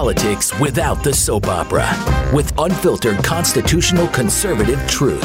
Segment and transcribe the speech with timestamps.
[0.00, 1.86] politics without the soap opera
[2.34, 5.20] with unfiltered constitutional conservative truth.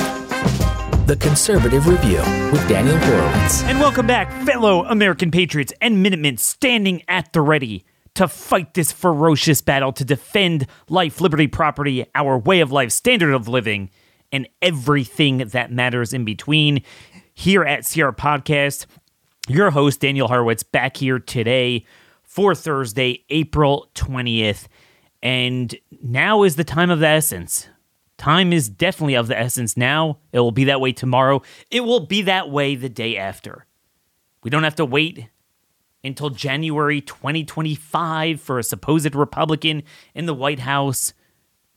[1.07, 2.17] The Conservative Review
[2.51, 3.63] with Daniel Horowitz.
[3.63, 7.85] And welcome back, fellow American patriots and Minutemen standing at the ready
[8.15, 13.33] to fight this ferocious battle to defend life, liberty, property, our way of life, standard
[13.33, 13.89] of living,
[14.33, 16.83] and everything that matters in between.
[17.33, 18.87] Here at CR Podcast,
[19.47, 21.85] your host, Daniel Horowitz, back here today
[22.35, 24.67] for Thursday, April 20th.
[25.23, 27.69] And now is the time of the essence.
[28.17, 30.17] Time is definitely of the essence now.
[30.33, 31.43] It will be that way tomorrow.
[31.71, 33.65] It will be that way the day after.
[34.43, 35.29] We don't have to wait
[36.03, 41.13] until January 2025 for a supposed Republican in the White House,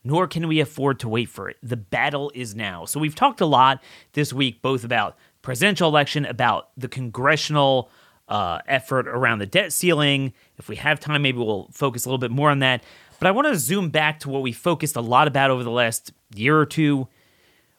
[0.02, 1.56] nor can we afford to wait for it.
[1.62, 2.84] The battle is now.
[2.84, 3.80] So we've talked a lot
[4.14, 7.92] this week, both about presidential election, about the congressional
[8.28, 10.32] uh, effort around the debt ceiling.
[10.58, 12.82] If we have time, maybe we'll focus a little bit more on that.
[13.18, 15.70] But I want to zoom back to what we focused a lot about over the
[15.70, 17.08] last year or two,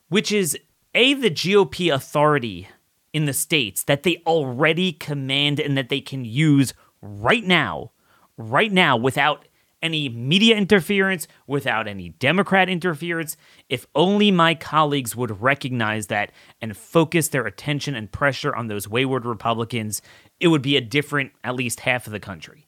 [0.10, 0.58] which is
[0.96, 2.68] A, the GOP authority
[3.14, 7.92] in the states that they already command and that they can use right now,
[8.38, 9.46] right now, without
[9.82, 13.38] any media interference, without any Democrat interference.
[13.70, 18.88] If only my colleagues would recognize that and focus their attention and pressure on those
[18.88, 20.02] wayward Republicans,
[20.40, 22.68] it would be a different, at least half of the country.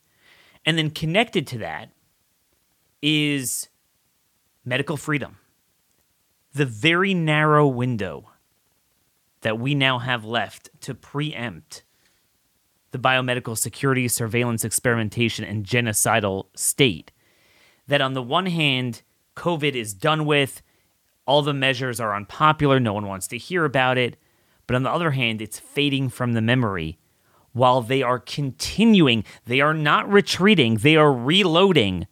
[0.66, 1.90] And then connected to that
[3.02, 3.70] is
[4.64, 5.38] medical freedom.
[6.54, 8.30] The very narrow window
[9.42, 11.84] that we now have left to preempt
[12.92, 17.12] the biomedical security, surveillance, experimentation, and genocidal state.
[17.88, 19.02] That on the one hand,
[19.36, 20.62] COVID is done with,
[21.26, 24.18] all the measures are unpopular, no one wants to hear about it.
[24.68, 27.00] But on the other hand, it's fading from the memory
[27.54, 29.24] while they are continuing.
[29.46, 32.08] They are not retreating, they are reloading.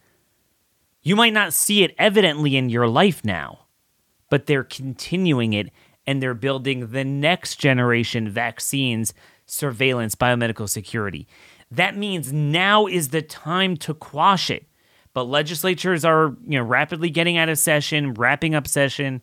[1.02, 3.66] You might not see it evidently in your life now,
[4.28, 5.70] but they're continuing it
[6.06, 9.14] and they're building the next generation vaccines,
[9.46, 11.26] surveillance, biomedical security.
[11.70, 14.66] That means now is the time to quash it.
[15.12, 19.22] But legislatures are, you know, rapidly getting out of session, wrapping up session.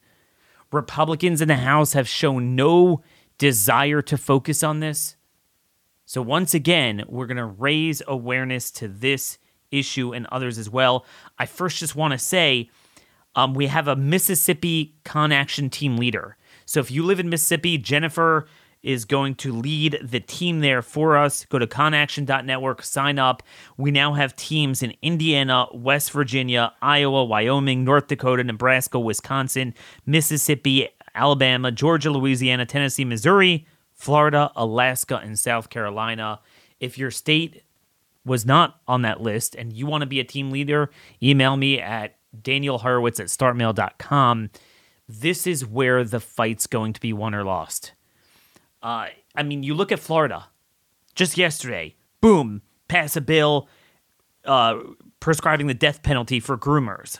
[0.72, 3.02] Republicans in the House have shown no
[3.38, 5.17] desire to focus on this.
[6.08, 9.38] So once again, we're going to raise awareness to this
[9.72, 11.06] issue and others as well.
[11.38, 12.70] I first just want to say
[13.36, 16.38] um, we have a Mississippi Con Action team leader.
[16.66, 18.48] So if you live in Mississippi, Jennifer
[18.82, 21.44] is going to lead the team there for us.
[21.44, 23.44] Go to conaction.network, sign up.
[23.76, 29.74] We now have teams in Indiana, West Virginia, Iowa, Wyoming, North Dakota, Nebraska, Wisconsin,
[30.06, 33.68] Mississippi, Alabama, Georgia, Louisiana, Tennessee, Missouri,
[33.98, 36.40] Florida, Alaska, and South Carolina.
[36.80, 37.64] If your state
[38.24, 40.90] was not on that list and you want to be a team leader,
[41.22, 44.50] email me at danielhorowitz at startmail.com
[45.08, 47.94] this is where the fight's going to be won or lost.
[48.84, 50.48] Uh, I mean, you look at Florida.
[51.16, 53.68] Just yesterday, boom, pass a bill
[54.46, 54.78] uh,
[55.20, 57.20] prescribing the death penalty for groomers.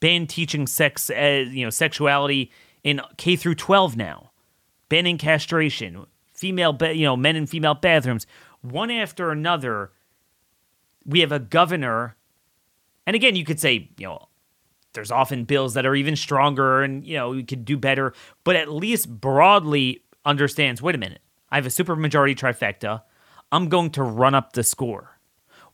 [0.00, 2.50] Ban teaching sex, uh, you know, sexuality
[2.84, 4.25] in K through 12 now.
[4.88, 8.26] Banning castration, female, ba- you know, men in female bathrooms.
[8.60, 9.92] One after another,
[11.04, 12.16] we have a governor.
[13.06, 14.28] And again, you could say, you know,
[14.92, 18.14] there's often bills that are even stronger and, you know, we could do better,
[18.44, 21.20] but at least broadly understands wait a minute,
[21.50, 23.02] I have a supermajority trifecta.
[23.52, 25.18] I'm going to run up the score.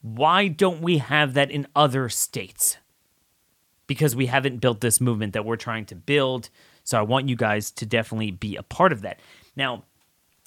[0.03, 2.77] Why don't we have that in other states?
[3.87, 6.51] Because we haven't built this movement that we're trying to build.
[6.85, 9.21] So I want you guys to definitely be a part of that.
[9.57, 9.85] Now,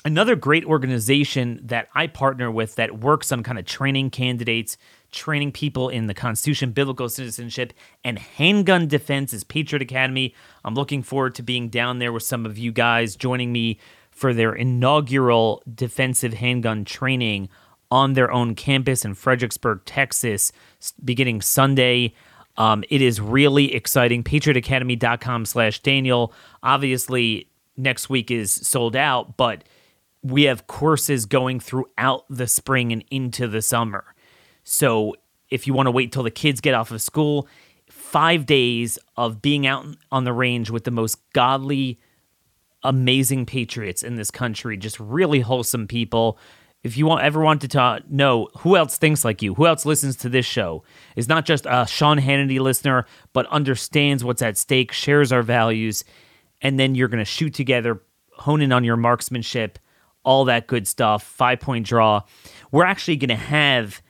[0.04, 4.78] another great organization that I partner with that works on kind of training candidates
[5.16, 10.36] training people in the Constitution, biblical citizenship, and handgun defense is Patriot Academy.
[10.64, 13.80] I'm looking forward to being down there with some of you guys joining me
[14.12, 17.50] for their inaugural defensive handgun training
[17.90, 20.52] on their own campus in Fredericksburg, Texas,
[21.04, 22.14] beginning Sunday.
[22.58, 24.24] Um, it is really exciting.
[24.24, 26.34] PatriotAcademy.com slash Daniel.
[26.64, 29.64] Obviously, next week is sold out, but
[30.24, 34.16] we have courses going throughout the spring and into the summer.
[34.64, 35.16] So
[35.50, 37.48] if you want to wait till the kids get off of school,
[37.90, 42.00] five days of being out on the range with the most godly,
[42.84, 46.40] amazing patriots in this country, just really wholesome people.
[46.86, 50.16] If you want, ever wanted to know who else thinks like you, who else listens
[50.18, 50.84] to this show,
[51.16, 56.06] is not just a Sean Hannity listener, but understands what's at stake, shares our values,
[56.62, 58.04] and then you're going to shoot together,
[58.34, 59.80] hone in on your marksmanship,
[60.24, 62.22] all that good stuff, five point draw.
[62.70, 64.04] We're actually going to have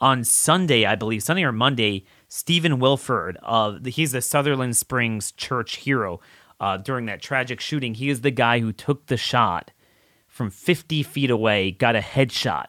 [0.00, 5.78] on Sunday, I believe, Sunday or Monday, Stephen Willeford, uh, he's the Sutherland Springs church
[5.78, 6.20] hero.
[6.60, 9.72] Uh, during that tragic shooting, he is the guy who took the shot
[10.30, 12.66] from 50 feet away, got a headshot.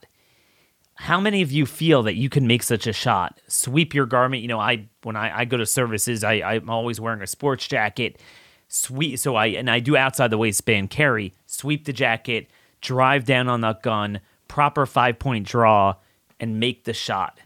[0.96, 3.40] How many of you feel that you can make such a shot?
[3.48, 4.42] Sweep your garment.
[4.42, 7.68] You know, I when I, I go to services, I, I'm always wearing a sports
[7.68, 8.20] jacket.
[8.68, 11.34] Sweep so I and I do outside the waistband carry.
[11.46, 12.50] Sweep the jacket,
[12.82, 15.96] drive down on that gun, proper five point draw,
[16.40, 17.40] and make the shot.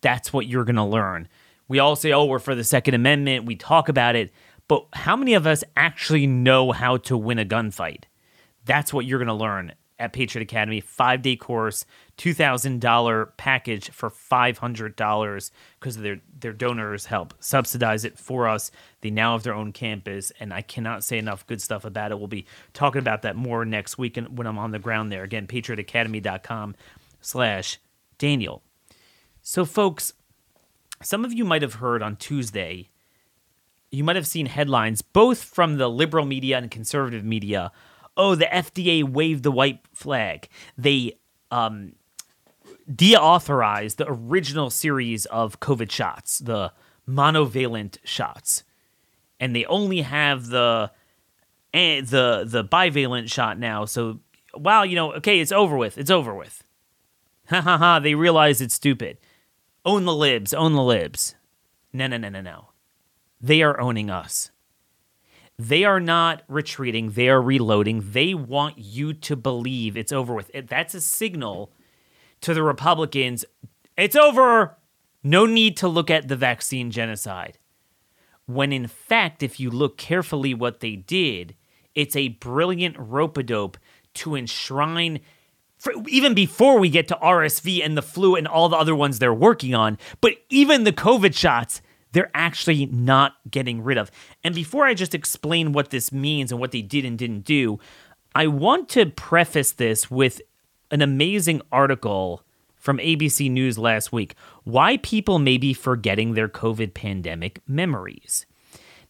[0.00, 1.28] That's what you're to learn.
[1.68, 3.44] We all say, oh, we're for the Second Amendment.
[3.44, 4.32] We talk about it.
[4.66, 8.04] But how many of us actually know how to win a gunfight?
[8.68, 10.80] That's what you're going to learn at Patriot Academy.
[10.80, 11.86] Five day course,
[12.18, 15.50] $2,000 package for $500
[15.80, 18.70] because their, their donors help subsidize it for us.
[19.00, 22.18] They now have their own campus, and I cannot say enough good stuff about it.
[22.18, 22.44] We'll be
[22.74, 25.22] talking about that more next week when I'm on the ground there.
[25.22, 26.76] Again, patriotacademy.com
[27.22, 27.78] slash
[28.18, 28.62] Daniel.
[29.40, 30.12] So, folks,
[31.02, 32.90] some of you might have heard on Tuesday,
[33.90, 37.72] you might have seen headlines both from the liberal media and conservative media.
[38.18, 40.48] Oh, the FDA waved the white flag.
[40.76, 41.18] They
[41.52, 41.92] um,
[42.90, 46.72] deauthorized the original series of COVID shots, the
[47.08, 48.64] monovalent shots,
[49.38, 50.90] and they only have the
[51.72, 53.84] eh, the the bivalent shot now.
[53.84, 54.18] So,
[54.52, 55.96] wow, you know, okay, it's over with.
[55.96, 56.64] It's over with.
[57.50, 57.98] Ha ha ha!
[58.00, 59.18] They realize it's stupid.
[59.84, 60.52] Own the libs.
[60.52, 61.34] Own the libs.
[61.92, 62.70] No, no, no, no, no.
[63.40, 64.50] They are owning us.
[65.58, 67.10] They are not retreating.
[67.12, 68.12] They are reloading.
[68.12, 70.50] They want you to believe it's over with.
[70.68, 71.72] That's a signal
[72.42, 73.44] to the Republicans.
[73.96, 74.76] It's over.
[75.24, 77.58] No need to look at the vaccine genocide.
[78.46, 81.56] When in fact, if you look carefully what they did,
[81.94, 83.76] it's a brilliant rope a dope
[84.14, 85.20] to enshrine
[86.08, 89.34] even before we get to RSV and the flu and all the other ones they're
[89.34, 91.80] working on, but even the COVID shots,
[92.12, 94.10] they're actually not getting rid of.
[94.42, 97.78] And before I just explain what this means and what they did and didn't do,
[98.34, 100.40] I want to preface this with
[100.90, 102.42] an amazing article
[102.76, 104.34] from ABC News last week
[104.64, 108.46] why people may be forgetting their COVID pandemic memories.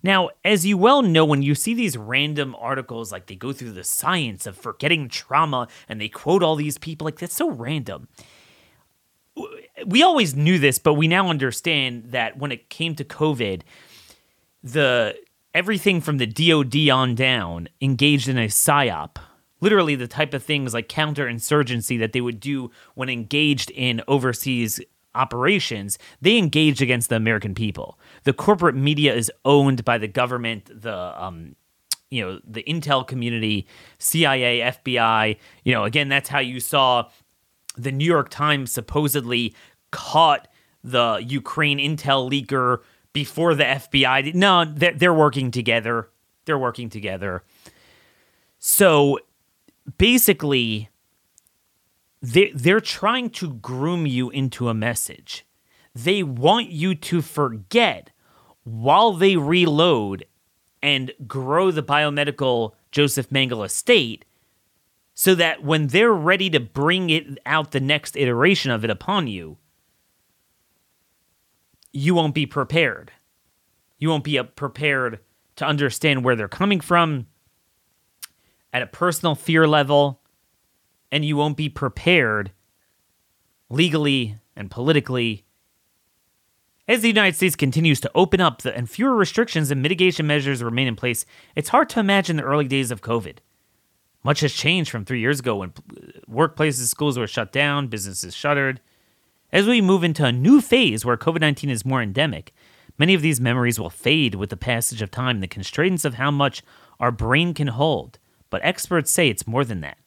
[0.03, 3.73] Now, as you well know, when you see these random articles, like they go through
[3.73, 8.09] the science of forgetting trauma and they quote all these people, like that's so random.
[9.87, 13.63] We always knew this, but we now understand that when it came to COVID,
[14.63, 15.17] the
[15.55, 19.17] everything from the DoD on down engaged in a psyop.
[19.61, 24.81] Literally, the type of things like counterinsurgency that they would do when engaged in overseas
[25.15, 27.99] operations, they engaged against the American people.
[28.23, 31.57] The corporate media is owned by the government, the um,
[32.11, 33.67] you know, the intel community,
[33.99, 35.37] CIA, FBI.
[35.65, 37.09] You know, again, that's how you saw
[37.79, 39.55] the New York Times supposedly
[39.91, 40.49] caught
[40.83, 42.79] the Ukraine intel leaker
[43.13, 44.35] before the FBI.
[44.35, 46.09] No, they're, they're working together.
[46.45, 47.43] They're working together.
[48.59, 49.19] So
[49.97, 50.89] basically,
[52.21, 55.47] they they're trying to groom you into a message.
[55.95, 58.11] They want you to forget
[58.65, 60.25] while they reload
[60.83, 64.25] and grow the biomedical Josef Mengele estate
[65.21, 69.27] so that when they're ready to bring it out the next iteration of it upon
[69.27, 69.59] you,
[71.93, 73.11] you won't be prepared.
[73.99, 75.19] You won't be uh, prepared
[75.57, 77.27] to understand where they're coming from
[78.73, 80.23] at a personal fear level
[81.11, 82.53] and you won't be prepared
[83.69, 85.45] legally and politically.
[86.87, 90.63] As the United States continues to open up the, and fewer restrictions and mitigation measures
[90.63, 93.39] remain in place, it's hard to imagine the early days of COVID.
[94.25, 98.35] Much has changed from three years ago when uh, workplaces, schools were shut down, businesses
[98.35, 98.81] shuttered.
[99.53, 102.53] As we move into a new phase where COVID 19 is more endemic,
[102.99, 106.15] many of these memories will fade with the passage of time, and the constraints of
[106.15, 106.63] how much
[107.01, 108.19] our brain can hold.
[108.51, 109.99] But experts say it's more than that.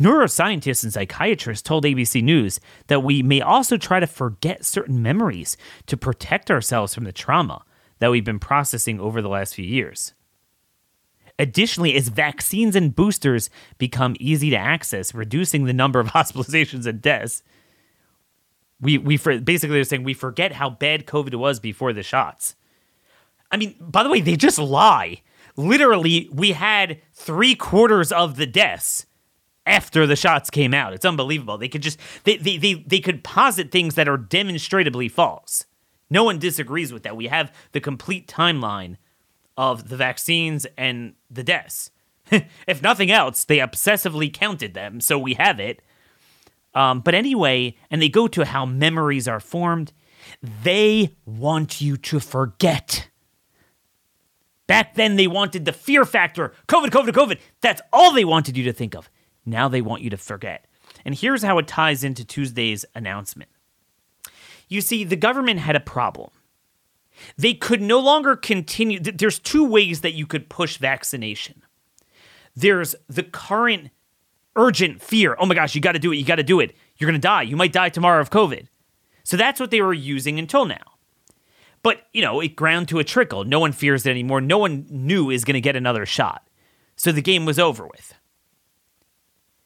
[0.00, 5.56] Neuroscientists and psychiatrists told ABC News that we may also try to forget certain memories
[5.86, 7.64] to protect ourselves from the trauma
[7.98, 10.14] that we've been processing over the last few years.
[11.38, 17.00] Additionally, as vaccines and boosters become easy to access, reducing the number of hospitalizations and
[17.00, 17.42] deaths,
[18.80, 22.56] we, we basically they're saying we forget how bad COVID was before the shots.
[23.50, 25.22] I mean, by the way, they just lie.
[25.56, 29.06] Literally, we had three quarters of the deaths
[29.66, 30.92] after the shots came out.
[30.92, 31.58] It's unbelievable.
[31.58, 35.66] They could just they they they, they could posit things that are demonstrably false.
[36.10, 37.16] No one disagrees with that.
[37.16, 38.96] We have the complete timeline
[39.56, 41.90] of the vaccines and the deaths.
[42.66, 45.82] if nothing else, they obsessively counted them, so we have it.
[46.74, 49.92] Um, but anyway, and they go to how memories are formed.
[50.62, 53.08] They want you to forget.
[54.66, 57.38] Back then, they wanted the fear factor COVID, COVID, COVID.
[57.60, 59.10] That's all they wanted you to think of.
[59.44, 60.66] Now they want you to forget.
[61.04, 63.50] And here's how it ties into Tuesday's announcement.
[64.68, 66.30] You see, the government had a problem.
[67.36, 69.00] They could no longer continue.
[69.00, 71.62] There's two ways that you could push vaccination.
[72.54, 73.90] There's the current
[74.56, 75.36] urgent fear.
[75.38, 76.16] Oh my gosh, you got to do it.
[76.16, 76.74] You got to do it.
[76.96, 77.42] You're going to die.
[77.42, 78.66] You might die tomorrow of COVID.
[79.24, 80.92] So that's what they were using until now.
[81.82, 83.44] But, you know, it ground to a trickle.
[83.44, 84.40] No one fears it anymore.
[84.40, 86.48] No one knew is going to get another shot.
[86.96, 88.14] So the game was over with.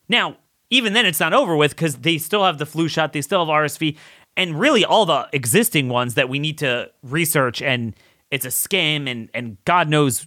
[0.09, 0.37] Now,
[0.71, 3.45] even then, it's not over with because they still have the flu shot, they still
[3.45, 3.97] have RSV,
[4.37, 7.63] and really all the existing ones that we need to research.
[7.63, 7.95] And
[8.31, 10.27] it's a scam, and, and God knows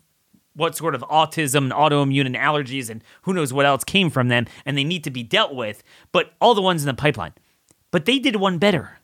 [0.56, 4.28] what sort of autism and autoimmune and allergies and who knows what else came from
[4.28, 5.84] them, and they need to be dealt with.
[6.12, 7.34] But all the ones in the pipeline.
[7.92, 9.00] But they did one better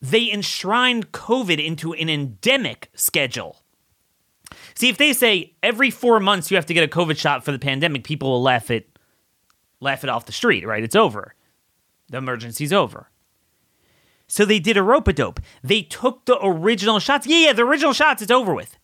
[0.00, 3.62] they enshrined COVID into an endemic schedule.
[4.74, 7.52] See, if they say every four months you have to get a COVID shot for
[7.52, 8.98] the pandemic, people will laugh it,
[9.80, 10.82] laugh it off the street, right?
[10.82, 11.34] It's over.
[12.08, 13.10] The emergency's over.
[14.28, 15.40] So they did a rope a dope.
[15.62, 17.26] They took the original shots.
[17.26, 18.76] Yeah, yeah, the original shots, it's over with.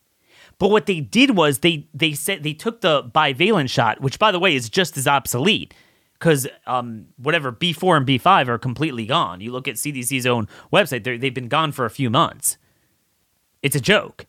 [0.58, 4.30] But what they did was they they said they took the bivalent shot, which by
[4.30, 5.74] the way is just as obsolete
[6.12, 9.40] because um, whatever B4 and B5 are completely gone.
[9.40, 12.58] You look at CDC's own website; they've been gone for a few months.
[13.60, 14.26] It's a joke,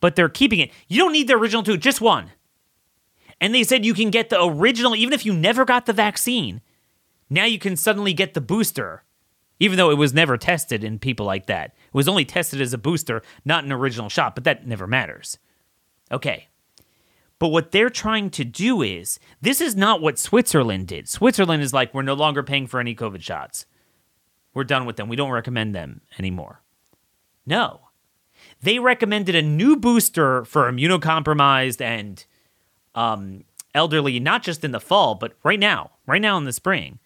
[0.00, 0.72] but they're keeping it.
[0.88, 2.32] You don't need the original two, just one.
[3.40, 6.62] And they said you can get the original even if you never got the vaccine.
[7.30, 9.04] Now you can suddenly get the booster,
[9.58, 11.74] even though it was never tested in people like that.
[11.86, 15.38] It was only tested as a booster, not an original shot, but that never matters.
[16.10, 16.48] Okay.
[17.38, 21.08] But what they're trying to do is this is not what Switzerland did.
[21.08, 23.66] Switzerland is like, we're no longer paying for any COVID shots.
[24.54, 25.08] We're done with them.
[25.08, 26.62] We don't recommend them anymore.
[27.44, 27.80] No.
[28.62, 32.24] They recommended a new booster for immunocompromised and
[32.94, 33.44] um,
[33.74, 36.98] elderly, not just in the fall, but right now, right now in the spring.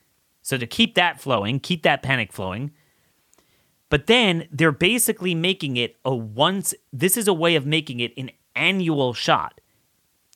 [0.51, 2.73] So to keep that flowing, keep that panic flowing.
[3.89, 8.13] But then they're basically making it a once, this is a way of making it
[8.17, 9.61] an annual shot.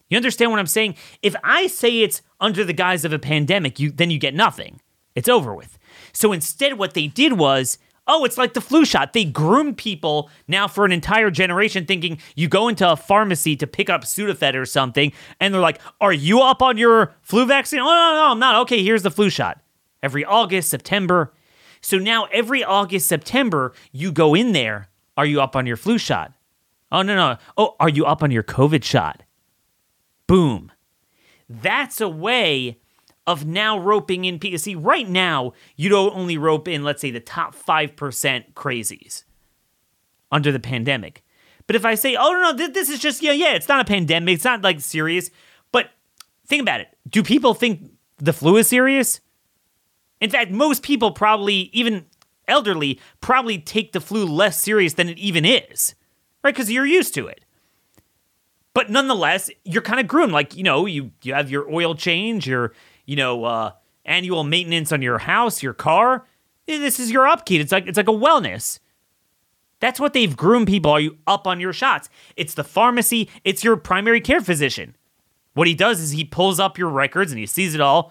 [0.08, 0.94] You understand what I'm saying?
[1.20, 4.80] If I say it's under the guise of a pandemic, you then you get nothing.
[5.16, 5.80] It's over with.
[6.12, 9.14] So instead, what they did was, oh, it's like the flu shot.
[9.14, 13.66] They groom people now for an entire generation, thinking you go into a pharmacy to
[13.66, 17.80] pick up Sudafed or something, and they're like, "Are you up on your flu vaccine?"
[17.80, 18.62] Oh no, no, I'm not.
[18.62, 19.60] Okay, here's the flu shot.
[20.04, 21.32] Every August, September.
[21.80, 24.88] So now every August, September, you go in there.
[25.16, 26.34] Are you up on your flu shot?
[26.92, 27.38] Oh no, no.
[27.56, 29.22] Oh, are you up on your COVID shot?
[30.26, 30.70] Boom.
[31.48, 32.80] That's a way
[33.26, 34.58] of now roping in people.
[34.58, 39.24] See, right now, you don't only rope in, let's say, the top 5% crazies
[40.30, 41.24] under the pandemic.
[41.66, 43.84] But if I say, oh, no, no, this is just, yeah, yeah, it's not a
[43.84, 45.30] pandemic, it's not like serious.
[45.72, 45.88] But
[46.46, 46.88] think about it.
[47.08, 49.20] Do people think the flu is serious?
[50.24, 52.06] In fact, most people probably, even
[52.48, 55.94] elderly, probably take the flu less serious than it even is,
[56.42, 56.54] right?
[56.54, 57.44] Because you're used to it.
[58.72, 60.32] But nonetheless, you're kind of groomed.
[60.32, 62.72] Like, you know, you, you have your oil change, your,
[63.04, 63.72] you know, uh,
[64.06, 66.26] annual maintenance on your house, your car.
[66.64, 67.60] This is your upkeep.
[67.60, 68.78] It's like it's like a wellness.
[69.80, 70.90] That's what they've groomed people.
[70.90, 72.08] Are you up on your shots?
[72.34, 74.96] It's the pharmacy, it's your primary care physician.
[75.52, 78.10] What he does is he pulls up your records and he sees it all.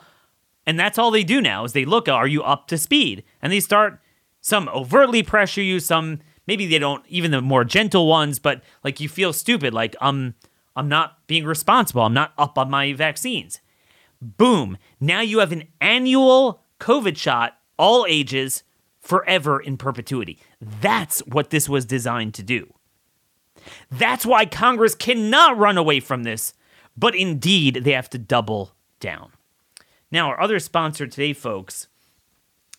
[0.66, 3.24] And that's all they do now is they look, are you up to speed?
[3.42, 4.00] And they start
[4.42, 9.00] some overtly pressure you, some maybe they don't even the more gentle ones, but like
[9.00, 10.36] you feel stupid, like um
[10.76, 12.02] I'm not being responsible.
[12.02, 13.60] I'm not up on my vaccines.
[14.22, 14.78] Boom.
[15.00, 18.64] Now you have an annual COVID shot, all ages,
[19.00, 20.40] forever in perpetuity.
[20.62, 22.74] That's what this was designed to do.
[23.92, 26.54] That's why Congress cannot run away from this,
[26.98, 29.33] but indeed they have to double down.
[30.14, 31.90] Now, our other sponsor today, folks,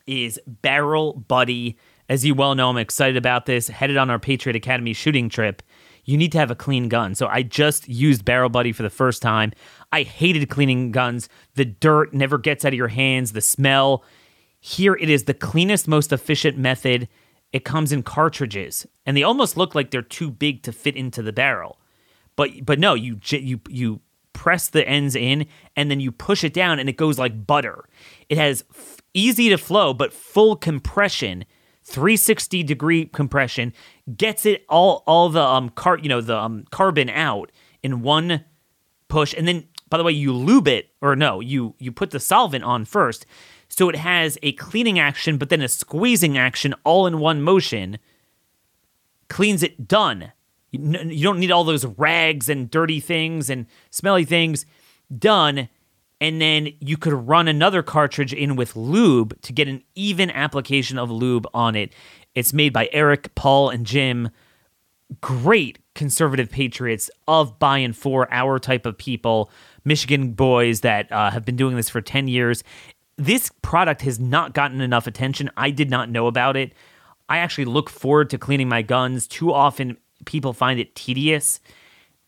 [0.07, 1.77] is Barrel Buddy.
[2.09, 3.69] As you well know, I'm excited about this.
[3.69, 5.63] Headed on our Patriot Academy shooting trip
[6.05, 7.15] you need to have a clean gun.
[7.15, 9.53] So I just used Barrel Buddy for the first time.
[9.93, 11.29] I hated cleaning guns.
[11.55, 14.05] The dirt never gets out of your hands, the smell.
[14.61, 17.09] Here it is the cleanest, most efficient method.
[17.53, 21.23] It comes in cartridges, and they almost look like they're too big to fit into
[21.23, 21.79] the barrel.
[22.37, 24.01] But but no, you you you
[24.35, 27.89] press the ends in and then you push it down and it goes like butter.
[28.29, 31.47] It has f- easy to flow but full compression
[31.85, 33.73] 360 degree compression,
[34.17, 38.45] gets it all all the um car you know the um carbon out in one
[39.09, 42.21] push, and then by the way you lube it or no you you put the
[42.21, 43.27] solvent on first.
[43.69, 47.99] So it has a cleaning action, but then a squeezing action all in one motion.
[49.29, 50.33] Cleans it done.
[50.75, 54.67] You don't need all those rags and dirty things and smelly things
[55.17, 55.69] done.
[56.21, 60.99] And then you could run another cartridge in with lube to get an even application
[60.99, 61.93] of lube on it.
[62.35, 64.31] It's made by Eric, Paul, and Jim.
[65.21, 69.51] Great conservative patriots of by and for our type of people,
[69.85, 72.65] Michigan boys that uh, have been doing this for 10 years.
[73.17, 75.51] This product has not gotten enough attention.
[75.57, 76.73] I did not know about it.
[77.29, 79.27] I actually look forward to cleaning my guns.
[79.27, 81.61] Too often, people find it tedious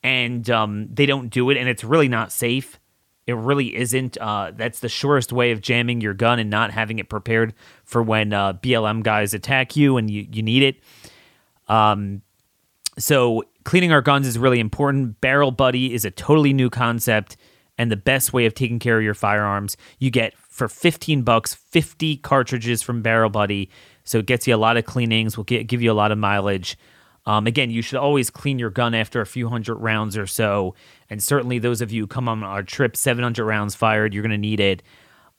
[0.03, 2.79] and um, they don't do it, and it's really not safe.
[3.27, 4.17] It really isn't.
[4.19, 8.03] Uh, that's the surest way of jamming your gun and not having it prepared for
[8.03, 10.77] when uh, BLM guys attack you and you, you need it.
[11.67, 12.23] Um,
[12.99, 15.21] so cleaning our guns is really important.
[15.21, 17.37] Barrel Buddy is a totally new concept
[17.77, 19.77] and the best way of taking care of your firearms.
[19.99, 23.71] You get for 15 bucks 50 cartridges from Barrel Buddy.
[24.05, 26.19] So it gets you a lot of cleanings, will get, give you a lot of
[26.19, 26.79] mileage.
[27.27, 30.75] Um, again, you should always clean your gun after a few hundred rounds or so.
[31.11, 34.31] And certainly, those of you who come on our trip, 700 rounds fired, you're going
[34.31, 34.83] to need it.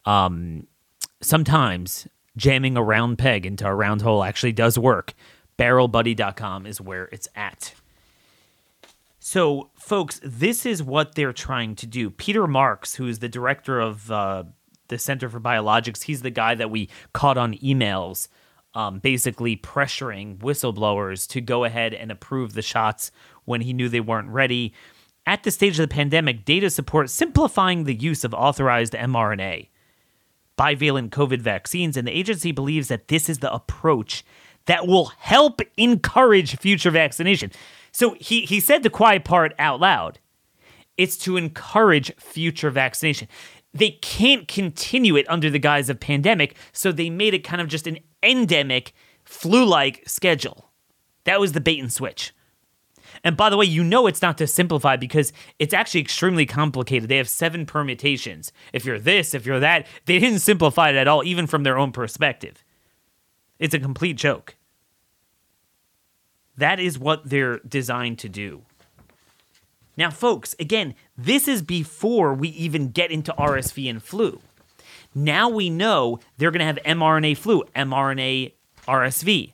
[0.05, 0.67] Um,
[1.21, 5.13] sometimes jamming a round peg into a round hole actually does work.
[5.57, 7.73] BarrelBuddy.com is where it's at.
[9.19, 12.09] So, folks, this is what they're trying to do.
[12.09, 14.43] Peter Marks, who is the director of uh,
[14.87, 18.27] the Center for Biologics, he's the guy that we caught on emails
[18.77, 23.09] um, basically pressuring whistleblowers to go ahead and approve the shots
[23.43, 24.71] when he knew they weren't ready.
[25.25, 29.69] At the stage of the pandemic, data supports simplifying the use of authorized mRNA,
[30.59, 34.23] bivalent COVID vaccines, and the agency believes that this is the approach
[34.67, 37.51] that will help encourage future vaccination.
[37.91, 40.19] So he, he said the quiet part out loud.
[40.97, 43.27] It's to encourage future vaccination
[43.77, 47.67] they can't continue it under the guise of pandemic, so they made it kind of
[47.67, 48.93] just an endemic
[49.23, 50.71] flu like schedule.
[51.23, 52.33] That was the bait and switch.
[53.23, 57.09] And by the way, you know it's not to simplify because it's actually extremely complicated.
[57.09, 58.51] They have seven permutations.
[58.73, 61.77] If you're this, if you're that, they didn't simplify it at all, even from their
[61.77, 62.63] own perspective.
[63.59, 64.55] It's a complete joke.
[66.57, 68.63] That is what they're designed to do.
[69.95, 74.41] Now, folks, again, this is before we even get into RSV and flu.
[75.17, 78.53] Now we know they're going to have mRNA flu, mRNA
[78.87, 79.53] RSV.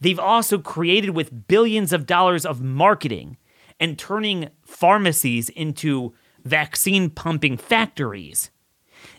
[0.00, 3.36] They've also created with billions of dollars of marketing
[3.78, 6.12] and turning pharmacies into
[6.44, 8.50] vaccine pumping factories.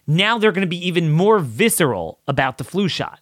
[0.06, 3.22] Now they're going to be even more visceral about the flu shot.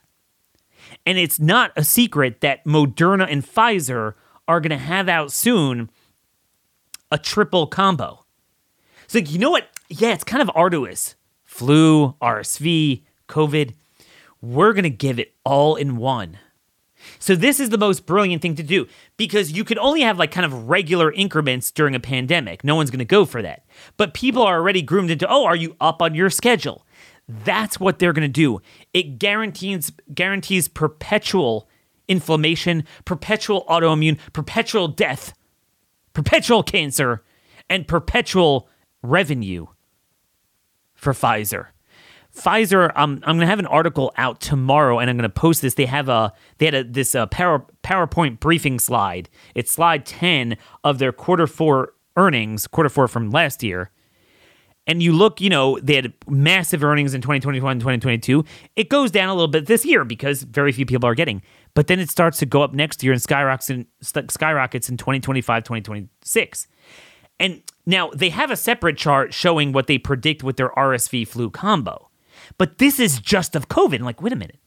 [1.05, 4.15] And it's not a secret that Moderna and Pfizer
[4.47, 5.91] are going to have out soon
[7.11, 8.25] a triple combo.
[9.13, 9.67] Like, you know what?
[9.87, 11.15] Yeah, it's kind of arduous.
[11.59, 13.73] Flu, RSV, COVID.
[14.41, 16.39] We're going to give it all in one.
[17.19, 20.31] So, this is the most brilliant thing to do because you could only have like
[20.31, 22.63] kind of regular increments during a pandemic.
[22.63, 23.65] No one's going to go for that.
[23.97, 26.85] But people are already groomed into, oh, are you up on your schedule?
[27.27, 28.61] That's what they're going to do.
[28.93, 31.67] It guarantees guarantees perpetual
[32.07, 35.33] inflammation, perpetual autoimmune, perpetual death
[36.13, 37.23] perpetual cancer,
[37.69, 38.69] and perpetual
[39.01, 39.67] revenue
[40.99, 41.67] for Pfizer.
[42.35, 45.61] Pfizer, um, I'm going to have an article out tomorrow, and I'm going to post
[45.61, 45.73] this.
[45.73, 49.29] They have a they had a, this uh, power, PowerPoint briefing slide.
[49.55, 53.89] It's slide 10 of their quarter four earnings, quarter four from last year.
[54.85, 58.43] And you look, you know, they had massive earnings in 2021 and 2022.
[58.75, 61.41] It goes down a little bit this year because very few people are getting
[61.73, 66.67] but then it starts to go up next year and skyrockets skyrockets in 2025, 2026.
[67.39, 71.49] And now they have a separate chart showing what they predict with their RSV flu
[71.49, 72.09] combo.
[72.57, 74.01] But this is just of COVID.
[74.01, 74.59] like, wait a minute.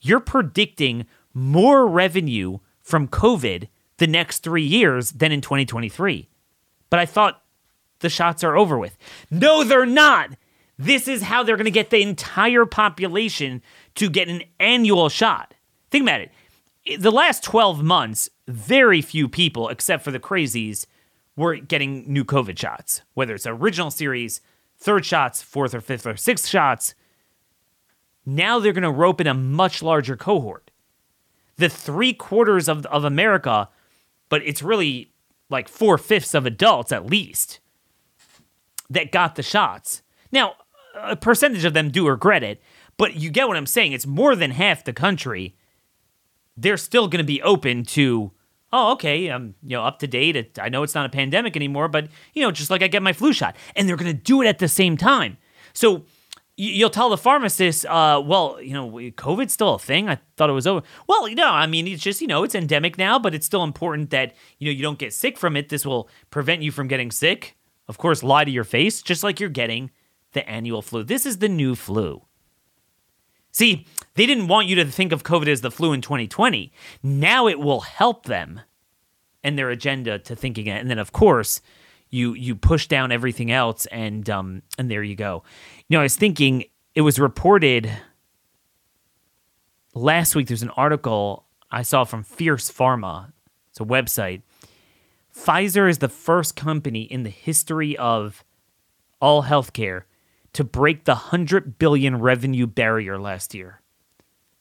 [0.00, 3.68] You're predicting more revenue from COVID
[3.98, 6.28] the next three years than in 2023.
[6.88, 7.42] But I thought
[8.00, 8.96] the shots are over with.
[9.30, 10.30] No, they're not.
[10.78, 13.62] This is how they're going to get the entire population
[13.96, 15.54] to get an annual shot.
[15.90, 17.00] Think about it.
[17.00, 20.86] The last 12 months, very few people, except for the crazies,
[21.36, 24.40] were getting new COVID shots, whether it's original series,
[24.76, 26.94] third shots, fourth or fifth or sixth shots.
[28.26, 30.70] Now they're going to rope in a much larger cohort.
[31.56, 33.68] The three quarters of, of America,
[34.28, 35.12] but it's really
[35.48, 37.60] like four fifths of adults at least
[38.88, 40.02] that got the shots.
[40.32, 40.54] Now,
[40.96, 42.62] a percentage of them do regret it,
[42.96, 43.92] but you get what I'm saying.
[43.92, 45.54] It's more than half the country
[46.60, 48.32] they're still going to be open to
[48.72, 51.88] oh okay i'm you know up to date i know it's not a pandemic anymore
[51.88, 54.42] but you know just like i get my flu shot and they're going to do
[54.42, 55.36] it at the same time
[55.72, 56.04] so
[56.60, 60.10] you'll tell the pharmacist, uh, well, you know, COVID's still a thing.
[60.10, 60.84] I thought it was over.
[61.06, 64.10] Well, know, I mean, it's just, you know, it's endemic now, but it's still important
[64.10, 65.70] that, you know, you don't get sick from it.
[65.70, 67.56] This will prevent you from getting sick.
[67.88, 69.90] Of course, lie to your face, just like you're getting
[70.32, 71.02] the annual flu.
[71.02, 72.22] This is the new flu.
[73.52, 76.72] See, they didn't want you to think of COVID as the flu in 2020.
[77.02, 78.60] Now it will help them
[79.42, 80.80] and their agenda to thinking it.
[80.80, 81.60] And then, of course,
[82.10, 85.44] you you push down everything else, and um, and there you go.
[85.88, 87.90] You know, I was thinking it was reported
[89.94, 90.48] last week.
[90.48, 93.32] There's an article I saw from Fierce Pharma.
[93.70, 94.42] It's a website.
[95.34, 98.44] Pfizer is the first company in the history of
[99.20, 100.02] all healthcare
[100.52, 103.79] to break the 100 billion revenue barrier last year.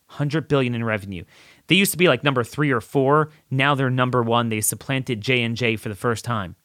[0.10, 1.24] 100 billion in revenue.
[1.68, 4.50] They used to be like number 3 or 4, now they're number 1.
[4.50, 6.56] They supplanted J&J for the first time.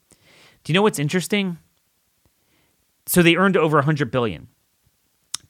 [0.63, 1.59] Do you know what's interesting?
[3.07, 4.49] So they earned over 100 billion.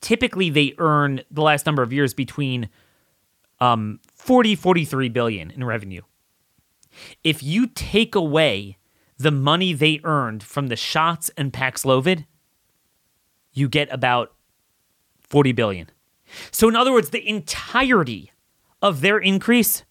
[0.01, 2.69] Typically they earn the last number of years between
[3.61, 6.03] um 40 43 billion in revenue.
[7.23, 8.79] If you take away
[9.17, 12.27] the money they earned from the shots and Paxlovid,
[13.53, 14.35] you get about
[15.21, 15.91] 40 billion.
[16.51, 18.33] So in other words, the entirety
[18.83, 19.85] of their increase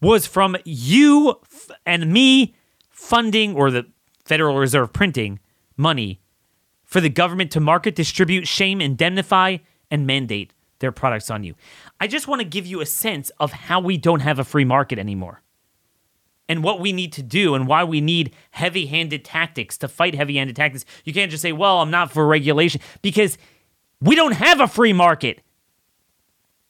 [0.00, 1.40] was from you
[1.84, 2.54] and me
[2.90, 3.86] funding or the
[4.24, 5.38] Federal Reserve printing
[5.76, 6.20] money
[6.84, 9.58] for the government to market, distribute, shame, indemnify,
[9.90, 11.54] and mandate their products on you.
[12.00, 14.64] I just want to give you a sense of how we don't have a free
[14.64, 15.42] market anymore
[16.48, 20.14] and what we need to do and why we need heavy handed tactics to fight
[20.14, 20.84] heavy handed tactics.
[21.04, 23.38] You can't just say, well, I'm not for regulation because
[24.00, 25.40] we don't have a free market.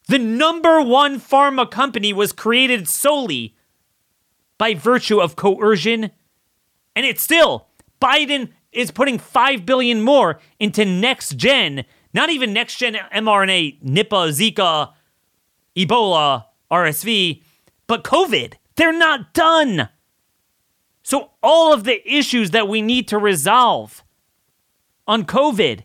[0.07, 3.55] The number one pharma company was created solely
[4.57, 6.11] by virtue of coercion.
[6.95, 7.67] And it's still,
[8.01, 14.31] Biden is putting 5 billion more into next gen, not even next gen mRNA, Nipah,
[14.31, 14.93] Zika,
[15.75, 17.43] Ebola, RSV,
[17.85, 18.53] but COVID.
[18.75, 19.89] They're not done.
[21.03, 24.03] So, all of the issues that we need to resolve
[25.07, 25.83] on COVID,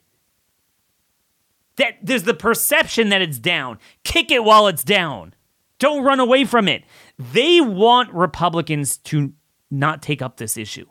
[1.76, 3.78] that there's the perception that it's down.
[4.04, 5.34] Kick it while it's down.
[5.78, 6.84] Don't run away from it.
[7.18, 9.32] They want Republicans to
[9.70, 10.86] not take up this issue.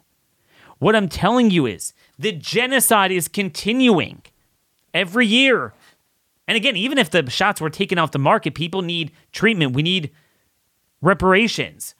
[0.79, 4.23] What I'm telling you is the genocide is continuing
[4.93, 5.73] every year.
[6.47, 9.73] And again, even if the shots were taken off the market, people need treatment.
[9.73, 10.11] We need
[11.01, 11.95] reparations.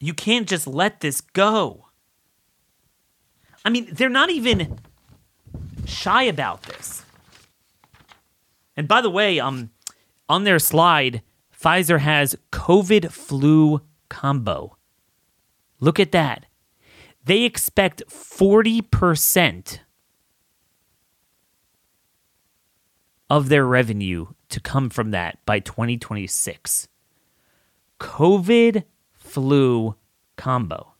[0.00, 1.86] You can't just let this go.
[3.64, 4.78] I mean, they're not even
[5.84, 7.04] shy about this.
[8.80, 9.68] And by the way, um,
[10.26, 11.20] on their slide,
[11.54, 14.78] Pfizer has COVID flu combo.
[15.80, 16.46] Look at that.
[17.22, 19.80] They expect 40%
[23.28, 26.88] of their revenue to come from that by 2026.
[27.98, 29.94] COVID flu
[30.38, 30.94] combo.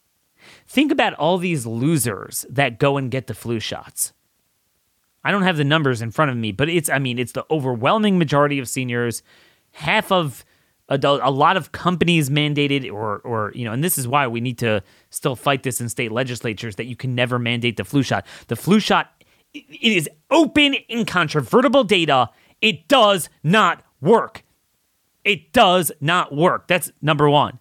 [0.66, 4.12] Think about all these losers that go and get the flu shots.
[5.24, 7.44] I don't have the numbers in front of me, but it's, I mean, it's the
[7.50, 9.22] overwhelming majority of seniors.
[9.72, 10.44] Half of
[10.88, 14.40] adult, a lot of companies mandated, or, or, you know, and this is why we
[14.40, 18.02] need to still fight this in state legislatures that you can never mandate the flu
[18.02, 18.26] shot.
[18.48, 22.30] The flu shot, it is open, incontrovertible data.
[22.60, 24.42] It does not work.
[25.24, 26.66] It does not work.
[26.66, 27.58] That's number one.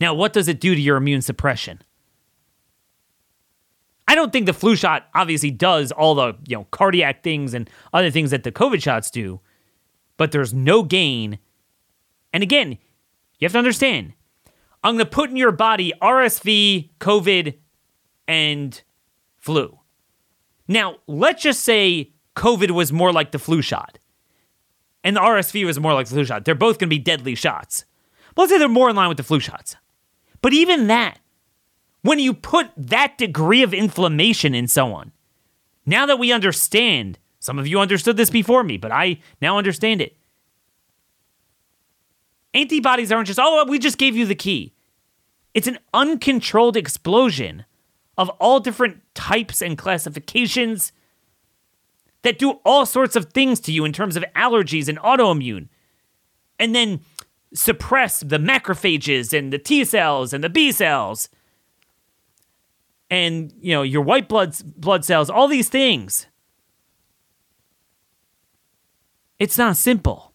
[0.00, 1.82] Now, what does it do to your immune suppression?
[4.10, 7.70] I don't think the flu shot obviously does all the you know cardiac things and
[7.92, 9.38] other things that the COVID shots do,
[10.16, 11.38] but there's no gain.
[12.32, 12.70] And again,
[13.38, 14.14] you have to understand,
[14.82, 17.54] I'm going to put in your body RSV, COVID,
[18.26, 18.82] and
[19.38, 19.78] flu.
[20.66, 24.00] Now, let's just say COVID was more like the flu shot
[25.04, 26.44] and the RSV was more like the flu shot.
[26.44, 27.84] They're both going to be deadly shots.
[28.34, 29.76] But let's say they're more in line with the flu shots.
[30.42, 31.20] But even that,
[32.02, 35.12] when you put that degree of inflammation in someone,
[35.86, 40.00] now that we understand, some of you understood this before me, but I now understand
[40.00, 40.16] it.
[42.54, 44.74] Antibodies aren't just, oh, we just gave you the key.
[45.54, 47.64] It's an uncontrolled explosion
[48.16, 50.92] of all different types and classifications
[52.22, 55.68] that do all sorts of things to you in terms of allergies and autoimmune,
[56.58, 57.00] and then
[57.54, 61.30] suppress the macrophages and the T cells and the B cells
[63.10, 66.26] and you know your white blood blood cells all these things.
[69.38, 70.32] It's not simple.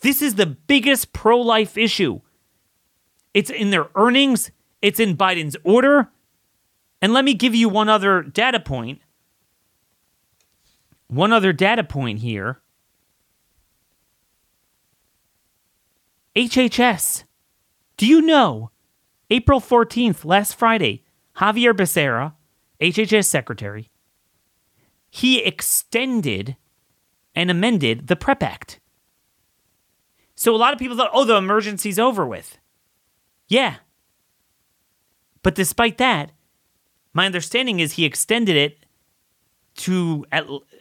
[0.00, 2.20] This is the biggest pro-life issue.
[3.34, 4.52] It's in their earnings.
[4.80, 6.08] It's in Biden's order.
[7.02, 9.00] And let me give you one other data point.
[9.00, 9.02] point
[11.08, 12.60] One other data point here.
[16.36, 17.24] HHS.
[17.96, 18.70] Do you know
[19.30, 21.04] April 14th, last Friday,
[21.38, 22.34] Xavier Becerra,
[22.80, 23.90] HHS secretary,
[25.10, 26.56] he extended
[27.34, 28.80] and amended the PrEP Act.
[30.34, 32.58] So a lot of people thought, oh, the emergency's over with.
[33.48, 33.76] Yeah.
[35.42, 36.32] But despite that,
[37.12, 38.84] my understanding is he extended it
[39.76, 40.26] to,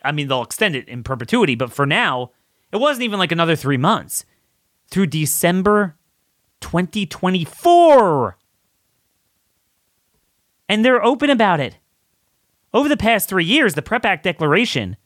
[0.04, 2.32] I mean, they'll extend it in perpetuity, but for now,
[2.72, 4.26] it wasn't even like another three months
[4.90, 5.96] through December
[6.62, 8.38] 2024.
[10.70, 11.78] And they're open about it.
[12.74, 14.98] Over the past three years, the PrEP Act declaration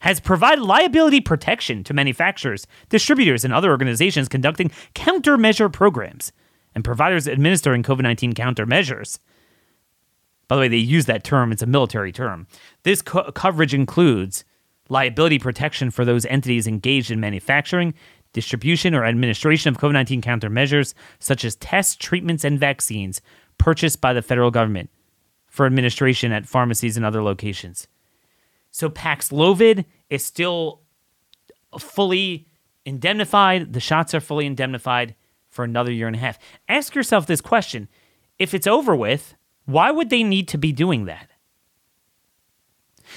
[0.00, 6.32] has provided liability protection to manufacturers, distributors, and other organizations conducting countermeasure programs
[6.74, 9.18] and providers administering COVID 19 countermeasures.
[10.48, 12.46] By the way, they use that term, it's a military term.
[12.82, 14.44] This co- coverage includes
[14.88, 17.94] liability protection for those entities engaged in manufacturing,
[18.32, 23.22] distribution, or administration of COVID 19 countermeasures, such as tests, treatments, and vaccines
[23.58, 24.90] purchased by the federal government
[25.46, 27.86] for administration at pharmacies and other locations.
[28.70, 30.80] So Paxlovid is still
[31.78, 32.48] fully
[32.84, 33.72] indemnified.
[33.72, 35.14] The shots are fully indemnified
[35.48, 36.38] for another year and a half.
[36.68, 37.88] Ask yourself this question
[38.38, 41.30] if it's over with, why would they need to be doing that?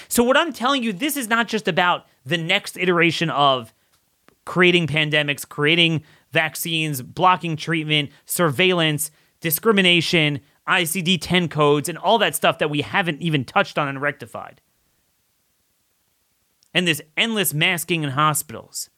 [0.08, 3.73] So, what I'm telling you, this is not just about the next iteration of
[4.45, 12.58] creating pandemics, creating vaccines, blocking treatment, surveillance, discrimination, ICD 10 codes, and all that stuff
[12.60, 14.62] that we haven't even touched on and rectified.
[16.73, 18.89] And this endless masking in hospitals.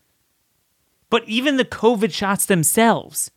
[1.09, 3.31] But even the COVID shots themselves,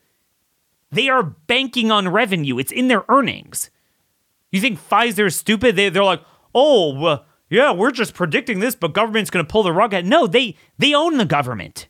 [0.90, 2.58] they are banking on revenue.
[2.58, 3.70] It's in their earnings.
[4.50, 5.76] You think Pfizer is stupid?
[5.76, 6.22] They, they're like,
[6.54, 10.04] oh, uh, yeah, we're just predicting this, but government's going to pull the rug out.
[10.04, 11.88] No, they, they own the government.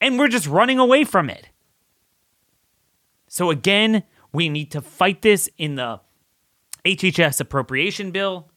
[0.00, 1.48] And we're just running away from it.
[3.34, 6.00] So again, we need to fight this in the
[6.84, 8.48] HHS appropriation bill.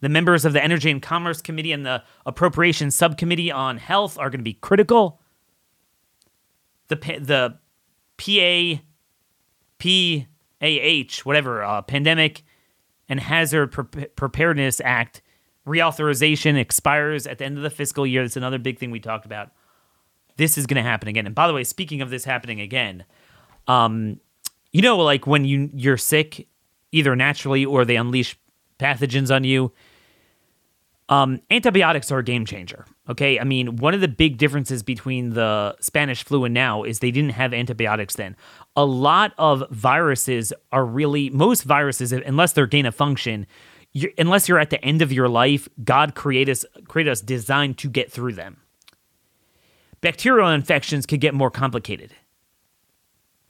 [0.00, 4.30] The members of the Energy and Commerce Committee and the Appropriations Subcommittee on Health are
[4.30, 5.20] going to be critical.
[6.88, 7.56] The the
[8.18, 8.82] PA
[9.78, 12.42] PAH whatever uh, Pandemic
[13.08, 15.22] and Hazard Pre- Preparedness Act
[15.68, 18.22] reauthorization expires at the end of the fiscal year.
[18.22, 19.52] That's another big thing we talked about.
[20.36, 21.26] This is going to happen again.
[21.26, 23.04] And by the way, speaking of this happening again,
[23.68, 24.20] um,
[24.72, 26.48] you know, like when you you're sick,
[26.92, 28.38] either naturally or they unleash
[28.78, 29.72] pathogens on you.
[31.10, 32.86] Um, antibiotics are a game changer.
[33.10, 37.00] Okay, I mean, one of the big differences between the Spanish flu and now is
[37.00, 38.36] they didn't have antibiotics then.
[38.74, 43.46] A lot of viruses are really most viruses, unless they're gain of function,
[43.92, 47.76] you're, unless you're at the end of your life, God created us created us designed
[47.78, 48.62] to get through them.
[50.00, 52.14] Bacterial infections could get more complicated.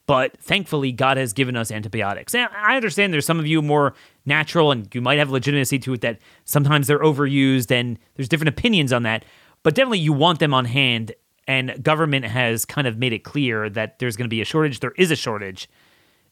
[0.06, 2.34] But thankfully, God has given us antibiotics.
[2.34, 3.94] And I understand there's some of you more
[4.26, 8.50] natural and you might have legitimacy to it that sometimes they're overused and there's different
[8.50, 9.24] opinions on that.
[9.62, 11.12] But definitely, you want them on hand.
[11.46, 14.80] And government has kind of made it clear that there's going to be a shortage.
[14.80, 15.68] There is a shortage.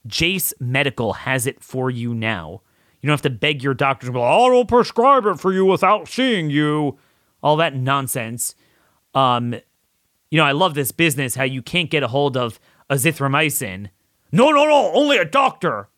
[0.07, 2.63] Jase Medical has it for you now.
[3.01, 5.53] You don't have to beg your doctor to be like, oh, I'll prescribe it for
[5.53, 6.99] you without seeing you.
[7.43, 8.55] All that nonsense.
[9.15, 9.55] Um,
[10.31, 12.59] you know, I love this business, how you can't get a hold of
[12.91, 13.89] azithromycin.
[14.33, 15.89] No, no, no, only a doctor.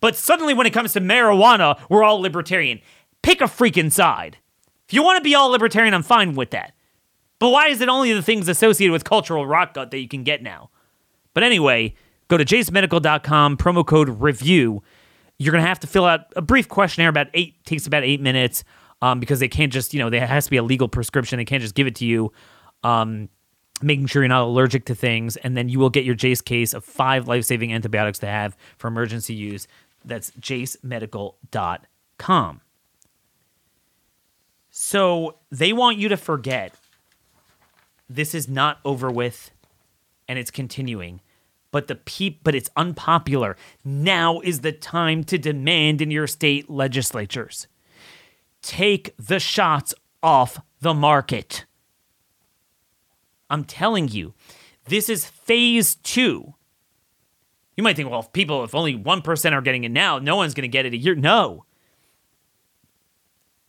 [0.00, 2.80] But suddenly, when it comes to marijuana, we're all libertarian.
[3.22, 4.38] Pick a freaking side.
[4.88, 6.72] If you want to be all libertarian, I'm fine with that.
[7.38, 10.24] But why is it only the things associated with cultural rock gut that you can
[10.24, 10.70] get now?
[11.34, 11.94] But anyway,
[12.28, 14.82] go to jasemedical.com, promo code review.
[15.38, 18.20] You're going to have to fill out a brief questionnaire, about eight, takes about eight
[18.20, 18.62] minutes,
[19.00, 21.38] um, because they can't just, you know, there has to be a legal prescription.
[21.38, 22.32] They can't just give it to you.
[22.84, 23.28] Um,
[23.82, 26.74] making sure you're not allergic to things, and then you will get your Jase case
[26.74, 29.66] of five life saving antibiotics to have for emergency use.
[30.04, 32.60] That's jasemedical.com.
[34.70, 36.74] So they want you to forget
[38.08, 39.50] this is not over with
[40.26, 41.20] and it's continuing.
[41.72, 43.56] But the peep but it's unpopular.
[43.84, 47.66] Now is the time to demand in your state legislatures.
[48.62, 51.64] Take the shots off the market.
[53.50, 54.34] I'm telling you,
[54.86, 56.54] this is phase two.
[57.76, 60.54] You might think, well, if people, if only 1% are getting it now, no one's
[60.54, 61.14] going to get it a year.
[61.14, 61.64] No.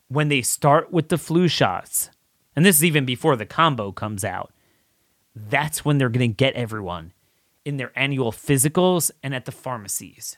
[0.08, 2.10] When they start with the flu shots,
[2.54, 4.52] and this is even before the combo comes out,
[5.34, 7.12] that's when they're going to get everyone
[7.64, 10.36] in their annual physicals and at the pharmacies.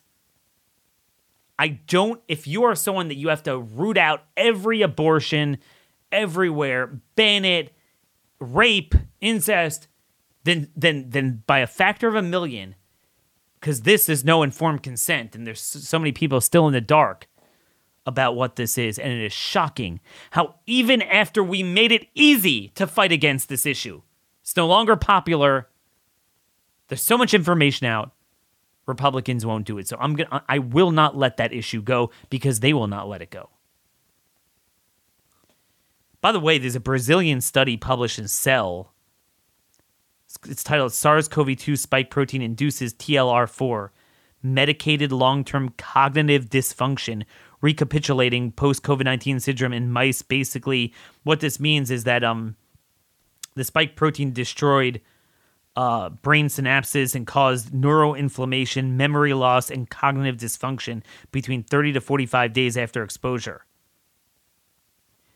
[1.59, 5.59] I don't, if you are someone that you have to root out every abortion
[6.13, 7.74] everywhere, ban it,
[8.45, 9.89] rape, incest,
[10.45, 12.75] then, then, then by a factor of a million,
[13.61, 17.27] because this is no informed consent and there's so many people still in the dark
[18.07, 18.99] about what this is.
[18.99, 20.01] And it is shocking
[20.33, 24.03] how, even after we made it easy to fight against this issue,
[24.43, 25.69] it's no longer popular.
[26.89, 28.13] There's so much information out.
[28.87, 29.89] Republicans won't do it.
[29.89, 33.23] So I'm gonna I will not let that issue go because they will not let
[33.23, 33.49] it go.
[36.25, 38.95] By the way, there's a Brazilian study published in Cell.
[40.49, 43.91] It's titled SARS-CoV-2 spike protein induces TLR4
[44.43, 47.25] mediated long-term cognitive dysfunction
[47.61, 52.57] recapitulating post-COVID-19 syndrome in mice basically what this means is that um
[53.55, 55.03] the spike protein destroyed
[55.77, 62.55] uh, brain synapses and caused neuroinflammation, memory loss, and cognitive dysfunction between 30 to 45
[62.55, 63.67] days after exposure.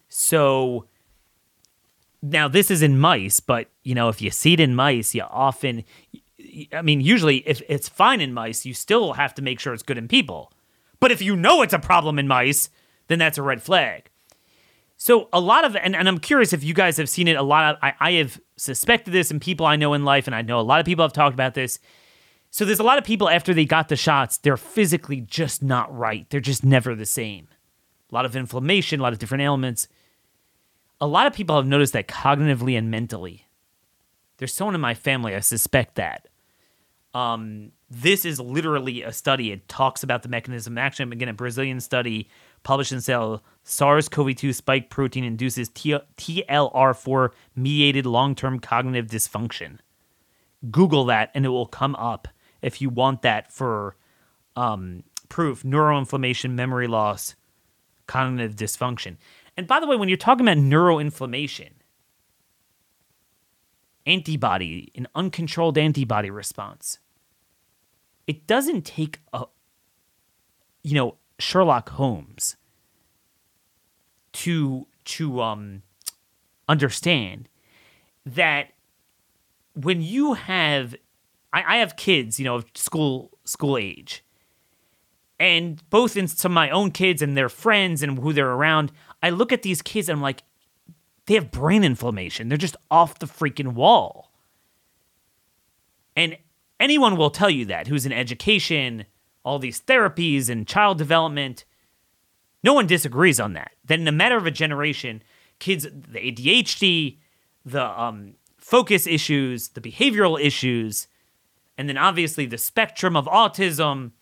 [0.09, 0.87] So
[2.23, 5.23] now this is in mice, but you know, if you see it in mice, you
[5.23, 5.85] often
[6.73, 9.83] I mean, usually if it's fine in mice, you still have to make sure it's
[9.83, 10.53] good in people.
[11.01, 12.71] But if you know it's a problem in mice,
[13.09, 14.11] then that's a red flag.
[14.97, 17.43] So a lot of and, and I'm curious if you guys have seen it a
[17.43, 20.43] lot of I, I have suspected this and people I know in life, and I
[20.43, 21.79] know a lot of people have talked about this.
[22.51, 25.95] So there's a lot of people after they got the shots, they're physically just not
[25.97, 26.29] right.
[26.31, 27.49] They're just never the same.
[28.11, 29.87] A lot of inflammation, a lot of different ailments.
[31.01, 33.47] A lot of people have noticed that cognitively and mentally.
[34.39, 36.29] There's someone in my family, I suspect that.
[37.15, 39.51] Um, this is literally a study.
[39.51, 41.11] It talks about the mechanism of action.
[41.13, 42.29] Again, a Brazilian study
[42.63, 49.79] published in Cell, SARS-CoV-2 spike protein induces TLR4 mediated long-term cognitive dysfunction.
[50.71, 52.29] Google that, and it will come up
[52.61, 53.97] if you want that for
[54.57, 57.37] um, proof: neuroinflammation, memory loss,
[58.07, 59.17] cognitive dysfunction.
[59.59, 61.71] And by the way, when you're talking about neuroinflammation,
[64.07, 67.01] antibody, an uncontrolled antibody response.
[68.29, 69.47] It doesn't take a,
[70.85, 72.57] you know, Sherlock Holmes
[74.33, 75.83] to to um
[76.69, 77.49] understand
[78.27, 78.69] that
[79.75, 80.95] when you have
[81.53, 84.25] I, I have kids, you know, of school school age.
[85.41, 88.91] And both in some of my own kids and their friends and who they're around,
[89.23, 90.43] I look at these kids and I'm like,
[91.27, 92.49] they have brain inflammation.
[92.49, 94.33] They're just off the freaking wall.
[96.17, 96.37] And
[96.81, 99.05] anyone will tell you that who's in education,
[99.45, 101.65] all these therapies and child development.
[102.63, 103.73] No one disagrees on that.
[103.85, 105.23] That in a matter of a generation,
[105.59, 107.19] kids, the ADHD,
[107.65, 111.09] the um, focus issues, the behavioral issues,
[111.77, 114.13] and then obviously the spectrum of autism.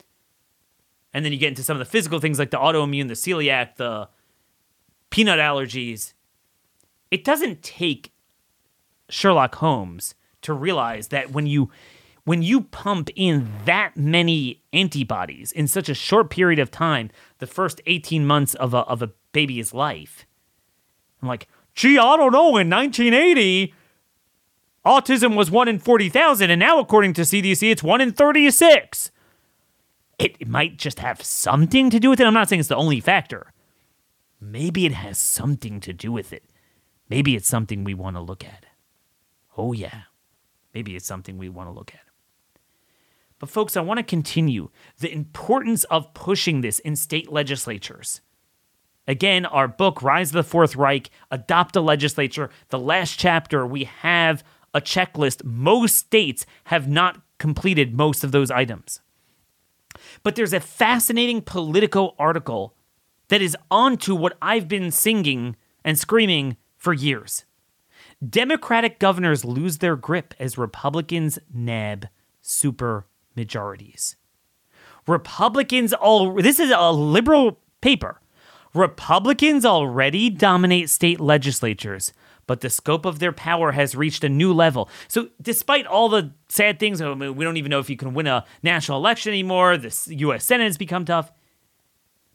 [1.12, 3.76] And then you get into some of the physical things like the autoimmune, the celiac,
[3.76, 4.09] the
[5.10, 6.12] peanut allergies
[7.10, 8.12] it doesn't take
[9.08, 11.70] Sherlock Holmes to realize that when you
[12.24, 17.46] when you pump in that many antibodies in such a short period of time, the
[17.46, 20.26] first 18 months of a, of a baby's life,
[21.22, 23.72] I'm like, gee, I don't know, in 1980,
[24.84, 29.12] autism was 1 in 40,000, and now according to CDC, it's 1 in 36.
[30.18, 32.26] It, it might just have something to do with it.
[32.26, 33.52] I'm not saying it's the only factor.
[34.40, 36.44] Maybe it has something to do with it.
[37.09, 38.66] Maybe it's something we want to look at.
[39.57, 40.03] Oh, yeah.
[40.75, 42.01] Maybe it's something we want to look at.
[43.38, 48.20] But, folks, I want to continue the importance of pushing this in state legislatures.
[49.09, 53.85] Again, our book, Rise of the Fourth Reich, Adopt a Legislature, the last chapter, we
[53.85, 54.42] have
[54.75, 55.44] a checklist.
[55.44, 59.01] Most states have not completed most of those items.
[60.22, 62.75] But there's a fascinating Politico article
[63.28, 67.44] that is onto what I've been singing and screaming for years.
[68.26, 72.08] Democratic governors lose their grip as Republicans nab
[72.40, 74.16] super majorities.
[75.06, 78.20] Republicans all this is a liberal paper.
[78.74, 82.12] Republicans already dominate state legislatures,
[82.46, 84.88] but the scope of their power has reached a new level.
[85.09, 88.26] So, despite all the sad things, oh, we don't even know if you can win
[88.26, 89.76] a national election anymore.
[89.76, 90.44] The U.S.
[90.44, 91.32] Senate has become tough.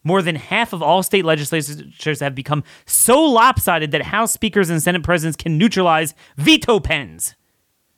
[0.03, 4.81] More than half of all state legislatures have become so lopsided that House speakers and
[4.81, 7.35] Senate presidents can neutralize veto pens.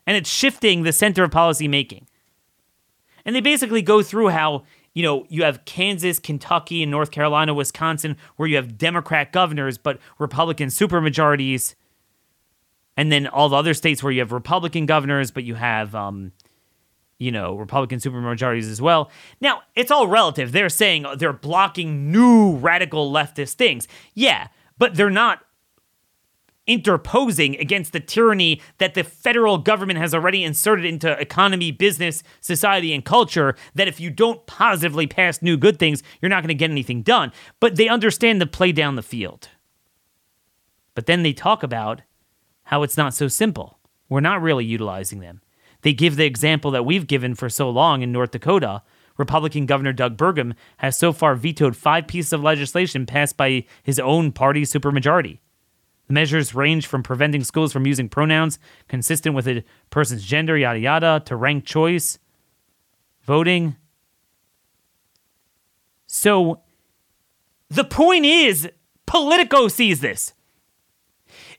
[0.06, 2.08] And it's shifting the center of policy making.
[3.26, 7.54] And they basically go through how, you know, you have Kansas, Kentucky, and North Carolina,
[7.54, 11.76] Wisconsin, where you have Democrat governors, but Republican supermajorities.
[12.98, 16.34] And then all the other states where you have Republican governors, but you have, um,
[17.24, 19.10] you know, Republican supermajorities as well.
[19.40, 20.52] Now, it's all relative.
[20.52, 23.88] They're saying they're blocking new radical leftist things.
[24.14, 25.40] Yeah, but they're not
[26.68, 32.94] interposing against the tyranny that the federal government has already inserted into economy, business, society,
[32.94, 33.56] and culture.
[33.74, 37.04] That if you don't positively pass new good things, you're not going to get anything
[37.04, 37.32] done.
[37.62, 39.48] But they understand the play down the field.
[40.94, 42.02] But then they talk about
[42.64, 43.80] how it's not so simple.
[44.10, 45.40] We're not really utilizing them.
[45.84, 48.82] They give the example that we've given for so long in North Dakota.
[49.18, 54.00] Republican Governor Doug Burgum has so far vetoed five pieces of legislation passed by his
[54.00, 55.40] own party supermajority.
[56.08, 60.80] The measures range from preventing schools from using pronouns consistent with a person's gender, yada
[60.80, 62.18] yada, to ranked choice,
[63.24, 63.76] voting.
[66.08, 66.62] So
[67.70, 68.70] the point is,
[69.06, 70.34] Politico sees this.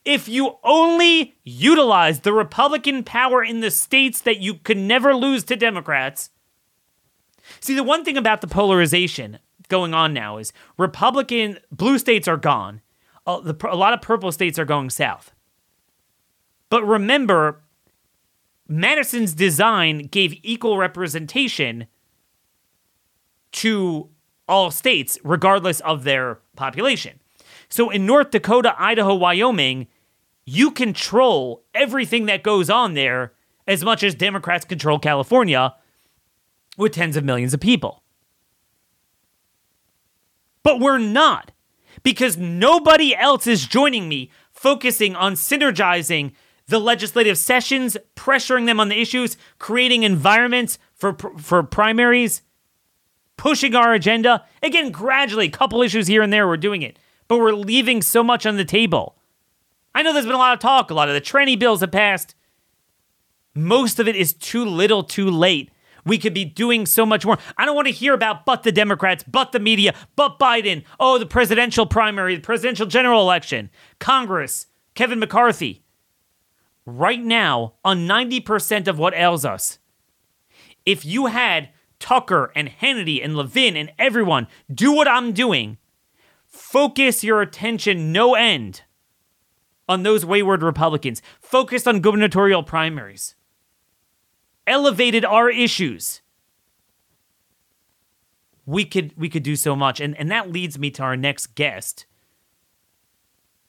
[0.04, 5.44] If you only utilize the Republican power in the states that you could never lose
[5.44, 6.30] to Democrats.
[7.60, 9.38] See, the one thing about the polarization
[9.68, 12.82] going on now is Republican blue states are gone
[13.26, 15.32] a, the, a lot of purple states are going south.
[16.70, 17.62] But remember,
[18.68, 21.86] Madison's design gave equal representation
[23.52, 24.08] to
[24.48, 27.20] all states, regardless of their population.
[27.68, 29.86] So in North Dakota, Idaho, Wyoming,
[30.44, 33.32] you control everything that goes on there
[33.66, 35.74] as much as Democrats control California
[36.76, 38.02] with tens of millions of people.
[40.62, 41.52] But we're not
[42.02, 46.32] because nobody else is joining me focusing on synergizing
[46.66, 52.42] the legislative sessions, pressuring them on the issues, creating environments for for primaries,
[53.36, 54.44] pushing our agenda.
[54.62, 58.22] Again, gradually, a couple issues here and there, we're doing it, but we're leaving so
[58.22, 59.16] much on the table.
[59.94, 60.90] I know there's been a lot of talk.
[60.90, 62.34] A lot of the tranny bills have passed.
[63.54, 65.70] Most of it is too little, too late.
[66.04, 67.38] We could be doing so much more.
[67.56, 70.84] I don't want to hear about but the Democrats, but the media, but Biden.
[71.00, 73.70] Oh, the presidential primary, the presidential general election,
[74.00, 75.84] Congress, Kevin McCarthy.
[76.84, 79.78] Right now, on 90% of what ails us,
[80.84, 85.78] if you had Tucker and Hannity and Levin and everyone do what I'm doing,
[86.46, 88.82] focus your attention no end
[89.88, 93.34] on those wayward Republicans, focused on gubernatorial primaries
[94.66, 96.22] elevated our issues,
[98.66, 100.00] we could we could do so much.
[100.00, 102.06] And and that leads me to our next guest.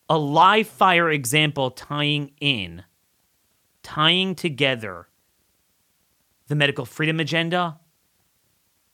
[0.09, 2.83] A live fire example tying in,
[3.81, 5.07] tying together
[6.47, 7.79] the medical freedom agenda.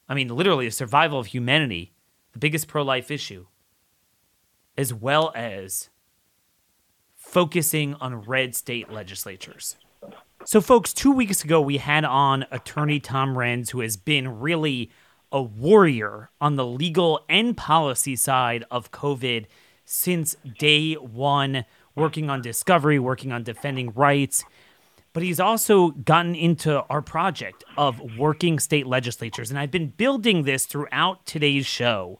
[0.07, 1.93] I mean, literally, the survival of humanity,
[2.31, 3.47] the biggest pro life issue,
[4.77, 5.89] as well as
[7.31, 9.77] focusing on red state legislatures.
[10.43, 14.91] So, folks, two weeks ago, we had on attorney Tom Renz, who has been really
[15.31, 19.45] a warrior on the legal and policy side of COVID
[19.85, 21.63] since day one,
[21.95, 24.43] working on discovery, working on defending rights.
[25.13, 29.49] But he's also gotten into our project of working state legislatures.
[29.49, 32.19] And I've been building this throughout today's show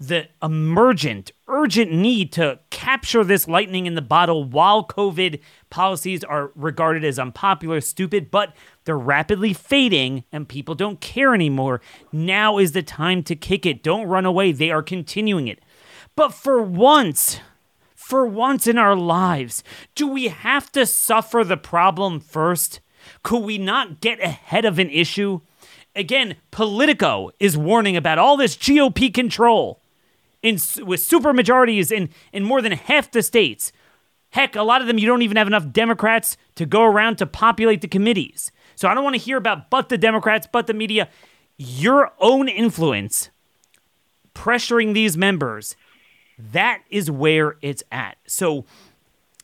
[0.00, 5.40] the emergent, urgent need to capture this lightning in the bottle while COVID
[5.70, 11.80] policies are regarded as unpopular, stupid, but they're rapidly fading and people don't care anymore.
[12.12, 13.82] Now is the time to kick it.
[13.82, 14.52] Don't run away.
[14.52, 15.60] They are continuing it.
[16.14, 17.40] But for once,
[17.96, 19.64] for once in our lives,
[19.96, 22.80] do we have to suffer the problem first?
[23.24, 25.40] Could we not get ahead of an issue?
[25.96, 29.77] Again, Politico is warning about all this GOP control
[30.42, 33.72] in with super majorities in in more than half the states.
[34.30, 37.26] Heck, a lot of them you don't even have enough Democrats to go around to
[37.26, 38.52] populate the committees.
[38.76, 41.08] So I don't want to hear about but the Democrats, but the media.
[41.56, 43.30] Your own influence
[44.34, 45.74] pressuring these members,
[46.38, 48.16] that is where it's at.
[48.26, 48.64] So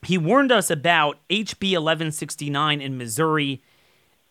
[0.03, 3.61] he warned us about HB 1169 in Missouri,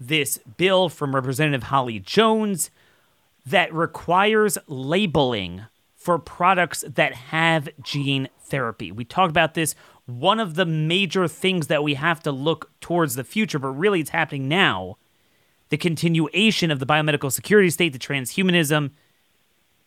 [0.00, 2.70] this bill from Representative Holly Jones
[3.44, 5.64] that requires labeling
[6.04, 8.92] for products that have gene therapy.
[8.92, 9.74] We talked about this.
[10.04, 14.00] One of the major things that we have to look towards the future, but really
[14.00, 14.98] it's happening now
[15.70, 18.90] the continuation of the biomedical security state, the transhumanism,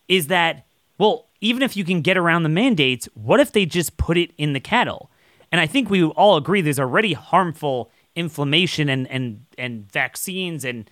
[0.07, 0.65] is that,
[0.97, 4.32] well, even if you can get around the mandates, what if they just put it
[4.39, 5.11] in the cattle?
[5.51, 10.89] And I think we all agree there's already harmful inflammation and, and, and vaccines and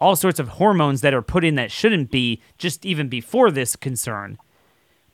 [0.00, 3.76] all sorts of hormones that are put in that shouldn't be, just even before this
[3.76, 4.36] concern.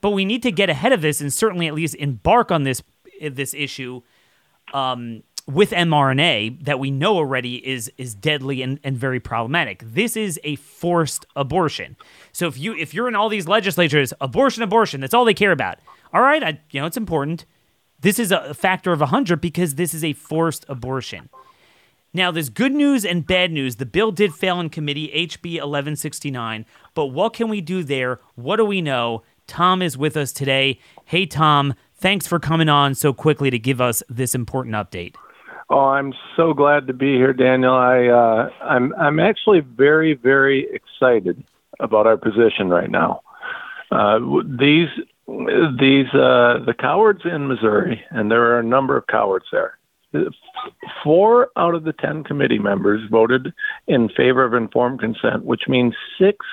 [0.01, 2.83] But we need to get ahead of this and certainly at least embark on this
[3.21, 4.01] this issue
[4.73, 9.83] um, with mRNA that we know already is is deadly and, and very problematic.
[9.85, 11.97] This is a forced abortion.
[12.33, 15.53] So if you if you're in all these legislatures, abortion, abortion, that's all they care
[15.53, 15.79] about.
[16.13, 17.45] All right, I, you know it's important.
[18.01, 21.29] This is a factor of 100 because this is a forced abortion.
[22.13, 23.77] Now, there's good news and bad news.
[23.77, 26.67] The bill did fail in committee, HB 1169.
[26.95, 28.21] But what can we do there?
[28.35, 29.23] What do we know?
[29.51, 30.79] Tom is with us today.
[31.05, 35.17] Hey, Tom, thanks for coming on so quickly to give us this important update.
[35.69, 37.75] Oh, I'm so glad to be here, Daniel.
[37.75, 41.43] I uh, I'm I'm actually very very excited
[41.81, 43.23] about our position right now.
[43.91, 44.89] Uh, these
[45.27, 49.79] these uh, the cowards in Missouri, and there are a number of cowards there.
[51.03, 53.53] Four out of the ten committee members voted
[53.89, 56.47] in favor of informed consent, which means six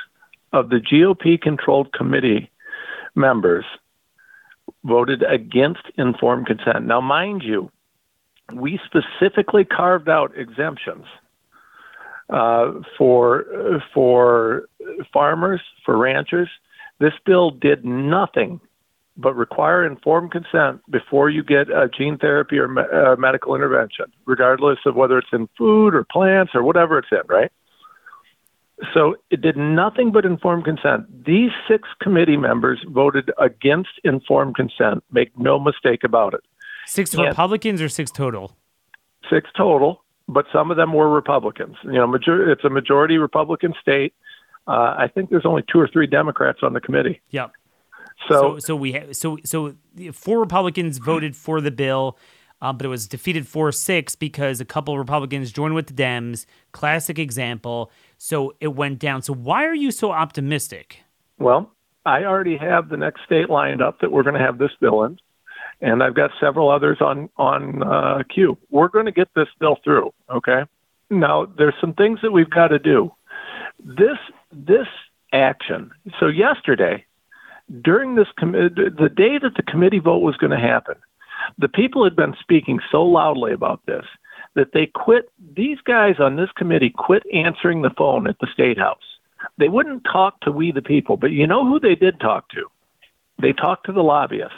[0.52, 2.50] of the GOP-controlled committee
[3.18, 3.66] members
[4.84, 6.86] voted against informed consent.
[6.86, 7.72] Now, mind you,
[8.54, 11.06] we specifically carved out exemptions
[12.30, 14.70] uh, for for
[15.12, 16.50] farmers, for ranchers.
[17.00, 18.60] This bill did nothing
[19.18, 24.06] but require informed consent before you get a gene therapy or me- uh, medical intervention,
[24.26, 27.52] regardless of whether it's in food or plants or whatever it's in, right?
[28.94, 31.26] So it did nothing but informed consent.
[31.26, 35.04] These six committee members voted against informed consent.
[35.12, 36.42] Make no mistake about it.
[36.86, 38.56] Six and Republicans or six total?
[39.30, 41.76] Six total, but some of them were Republicans.
[41.84, 44.14] You know, major- it's a majority Republican state.
[44.68, 47.22] Uh, I think there's only two or three Democrats on the committee.
[47.32, 47.52] Yep.
[48.28, 49.76] So, so, so we ha- so so
[50.12, 52.18] four Republicans voted for the bill,
[52.62, 56.46] um, but it was defeated four six because a couple Republicans joined with the Dems.
[56.72, 57.92] Classic example.
[58.18, 59.22] So it went down.
[59.22, 61.04] So why are you so optimistic?
[61.38, 61.72] Well,
[62.06, 65.04] I already have the next state lined up that we're going to have this bill
[65.04, 65.20] in,
[65.82, 68.58] and I've got several others on on uh, queue.
[68.70, 70.14] We're going to get this bill through.
[70.30, 70.64] Okay.
[71.10, 73.12] Now there's some things that we've got to do.
[73.84, 74.18] This
[74.52, 74.88] this
[75.34, 75.92] action.
[76.20, 77.06] So yesterday,
[77.82, 80.96] during this com- the day that the committee vote was going to happen,
[81.58, 84.06] the people had been speaking so loudly about this
[84.58, 85.30] that they quit.
[85.56, 88.98] These guys on this committee quit answering the phone at the state house.
[89.58, 92.66] They wouldn't talk to we the people, but you know who they did talk to?
[93.40, 94.58] They talked to the lobbyists.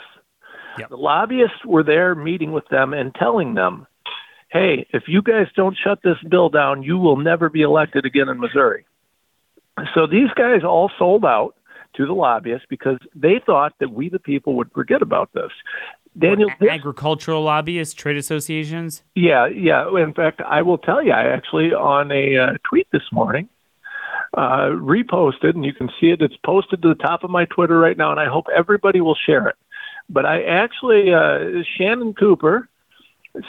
[0.78, 0.88] Yep.
[0.88, 3.86] The lobbyists were there meeting with them and telling them,
[4.48, 8.28] "Hey, if you guys don't shut this bill down, you will never be elected again
[8.28, 8.86] in Missouri."
[9.94, 11.54] So these guys all sold out
[11.94, 15.52] to the lobbyists because they thought that we, the people, would forget about this.
[16.18, 19.02] Daniel, agricultural lobbyists, trade associations.
[19.14, 19.88] Yeah, yeah.
[19.96, 23.48] In fact, I will tell you, I actually on a uh, tweet this morning
[24.36, 26.22] uh, reposted, and you can see it.
[26.22, 29.16] It's posted to the top of my Twitter right now, and I hope everybody will
[29.26, 29.56] share it.
[30.08, 32.68] But I actually, uh, Shannon Cooper,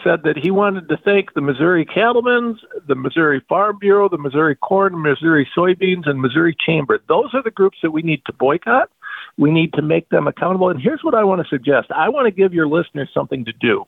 [0.04, 4.56] said that he wanted to thank the Missouri Cattlemen's, the Missouri Farm Bureau, the Missouri
[4.56, 7.00] Corn, Missouri Soybeans, and Missouri Chamber.
[7.08, 8.90] Those are the groups that we need to boycott.
[9.38, 10.70] We need to make them accountable.
[10.70, 13.54] And here's what I want to suggest I want to give your listeners something to
[13.54, 13.86] do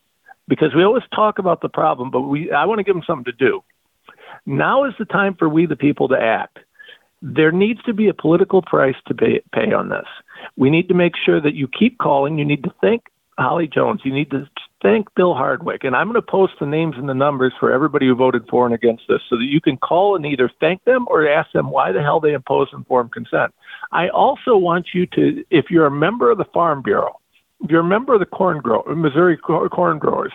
[0.48, 3.32] because we always talk about the problem, but we, I want to give them something
[3.32, 3.64] to do.
[4.46, 6.60] Now is the time for we, the people, to act.
[7.22, 10.08] There needs to be a political price to pay, pay on this.
[10.58, 12.38] We need to make sure that you keep calling.
[12.38, 13.04] You need to thank
[13.38, 14.02] Holly Jones.
[14.04, 14.50] You need to
[14.84, 15.84] thank Bill Hardwick.
[15.84, 18.66] And I'm going to post the names and the numbers for everybody who voted for
[18.66, 21.72] and against this so that you can call and either thank them or ask them
[21.72, 23.54] why the hell they opposed informed consent.
[23.92, 27.20] I also want you to, if you're a member of the Farm Bureau,
[27.64, 30.34] if you're a member of the corn grow, Missouri corn growers,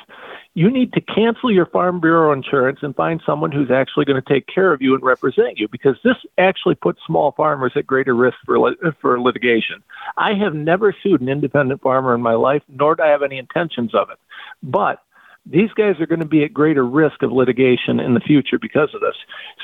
[0.55, 4.33] you need to cancel your Farm Bureau insurance and find someone who's actually going to
[4.33, 8.15] take care of you and represent you because this actually puts small farmers at greater
[8.15, 9.83] risk for, for litigation.
[10.17, 13.37] I have never sued an independent farmer in my life, nor do I have any
[13.39, 14.19] intentions of it.
[14.63, 15.03] But
[15.47, 18.91] these guys are going to be at greater risk of litigation in the future because
[18.95, 19.17] of this.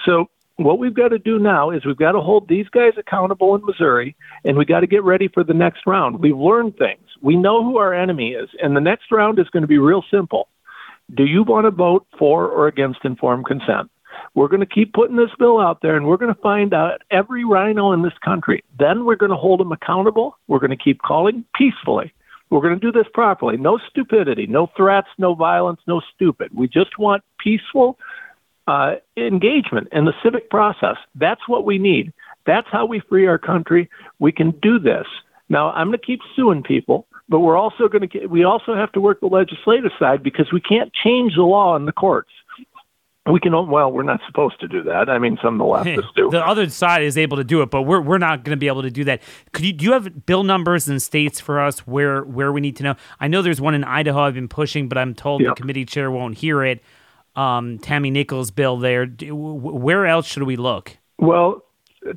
[0.05, 3.55] So what we've got to do now is we've got to hold these guys accountable
[3.55, 6.21] in Missouri, and we got to get ready for the next round.
[6.21, 7.03] We've learned things.
[7.21, 10.05] We know who our enemy is, and the next round is going to be real
[10.11, 10.49] simple.
[11.13, 13.91] Do you want to vote for or against informed consent?
[14.35, 17.03] We're going to keep putting this bill out there, and we're going to find out
[17.11, 18.63] every RINO in this country.
[18.79, 20.39] Then we're going to hold them accountable.
[20.47, 22.13] We're going to keep calling peacefully.
[22.51, 23.57] We're going to do this properly.
[23.57, 26.51] No stupidity, no threats, no violence, no stupid.
[26.55, 27.99] We just want peaceful
[28.67, 30.97] uh, engagement in the civic process.
[31.15, 32.13] That's what we need.
[32.47, 33.91] That's how we free our country.
[34.19, 35.07] We can do this.
[35.49, 38.93] Now, I'm going to keep suing people, but we're also going to we also have
[38.93, 42.31] to work the legislative side because we can't change the law in the courts
[43.27, 46.15] we can well we're not supposed to do that i mean some of the leftists
[46.15, 48.61] do the other side is able to do it but we're, we're not going to
[48.61, 49.23] be able to do that
[49.53, 52.77] could you do you have bill numbers and states for us where where we need
[52.77, 55.55] to know i know there's one in idaho i've been pushing but i'm told yep.
[55.55, 56.83] the committee chair won't hear it
[57.37, 59.07] um, Tammy Nichols bill there.
[59.07, 60.97] Where else should we look?
[61.19, 61.65] Well,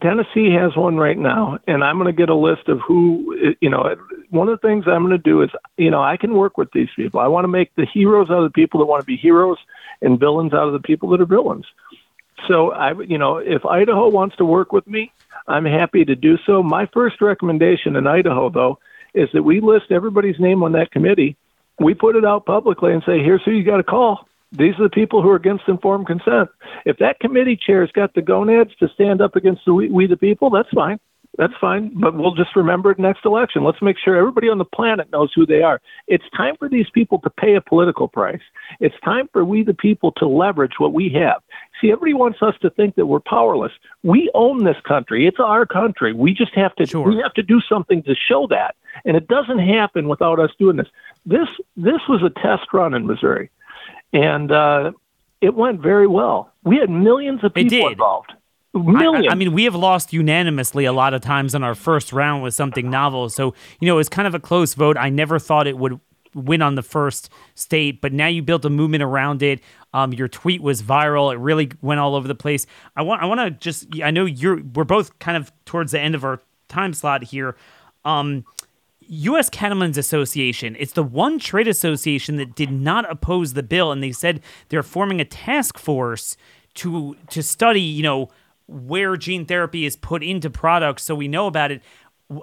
[0.01, 3.69] Tennessee has one right now, and I'm going to get a list of who, you
[3.69, 3.95] know,
[4.29, 6.69] one of the things I'm going to do is, you know, I can work with
[6.73, 7.21] these people.
[7.21, 9.57] I want to make the heroes out of the people that want to be heroes
[10.01, 11.65] and villains out of the people that are villains.
[12.47, 15.11] So I, you know, if Idaho wants to work with me,
[15.47, 16.61] I'm happy to do so.
[16.61, 18.79] My first recommendation in Idaho, though,
[19.13, 21.35] is that we list everybody's name on that committee.
[21.79, 24.27] We put it out publicly and say, here's who you got to call.
[24.51, 26.49] These are the people who are against informed consent.
[26.85, 30.17] If that committee chair's got the gonads to stand up against the we, we the
[30.17, 30.99] people, that's fine.
[31.37, 33.63] That's fine, but we'll just remember it next election.
[33.63, 35.79] Let's make sure everybody on the planet knows who they are.
[36.07, 38.41] It's time for these people to pay a political price.
[38.79, 41.43] It's time for we the people to leverage what we have.
[41.79, 43.71] See, everybody wants us to think that we're powerless.
[44.01, 45.27] We own this country.
[45.27, 46.11] It's our country.
[46.11, 47.07] We just have to sure.
[47.07, 48.75] we have to do something to show that.
[49.05, 50.87] And it doesn't happen without us doing this.
[51.23, 53.51] This this was a test run in Missouri.
[54.11, 54.93] And uh,
[55.39, 56.51] it went very well.
[56.63, 58.33] We had millions of people involved.
[58.73, 59.27] Millions.
[59.27, 62.43] I, I, mean, we have lost unanimously a lot of times in our first round
[62.43, 63.29] with something novel.
[63.29, 64.97] So, you know, it was kind of a close vote.
[64.97, 65.99] I never thought it would
[66.35, 69.61] win on the first state, but now you built a movement around it.
[69.93, 71.33] Um, your tweet was viral.
[71.33, 72.65] It really went all over the place.
[72.95, 75.99] I want I want to just I know you're we're both kind of towards the
[75.99, 77.55] end of our time slot here.
[78.05, 78.45] Um,
[79.09, 79.49] U.S.
[79.49, 80.75] Cattlemen's Association.
[80.77, 84.83] It's the one trade association that did not oppose the bill, and they said they're
[84.83, 86.37] forming a task force
[86.75, 88.29] to to study, you know,
[88.67, 91.81] where gene therapy is put into products, so we know about it.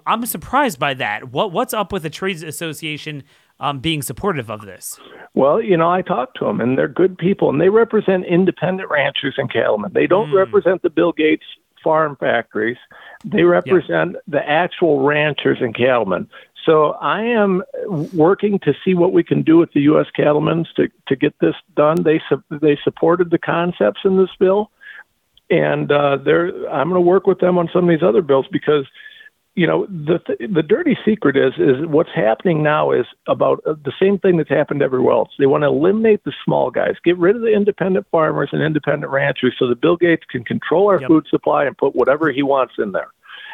[0.06, 1.30] I'm surprised by that.
[1.30, 3.22] What what's up with the trade association
[3.60, 4.98] um, being supportive of this?
[5.34, 8.90] Well, you know, I talked to them, and they're good people, and they represent independent
[8.90, 9.92] ranchers and cattlemen.
[9.92, 10.34] They don't mm.
[10.34, 11.44] represent the Bill Gates
[11.82, 12.78] farm factories.
[13.24, 16.28] They represent the actual ranchers and cattlemen.
[16.64, 17.62] So I am
[18.14, 20.06] working to see what we can do with the U.S.
[20.16, 22.02] cattlemen to to get this done.
[22.02, 22.20] They
[22.50, 24.70] they supported the concepts in this bill,
[25.50, 28.46] and uh, they're I'm going to work with them on some of these other bills
[28.50, 28.86] because
[29.54, 33.74] you know the th- the dirty secret is is what's happening now is about uh,
[33.84, 35.30] the same thing that's happened everywhere else.
[35.38, 39.12] They want to eliminate the small guys, get rid of the independent farmers and independent
[39.12, 41.08] ranchers, so that Bill Gates can control our yep.
[41.08, 43.08] food supply and put whatever he wants in there.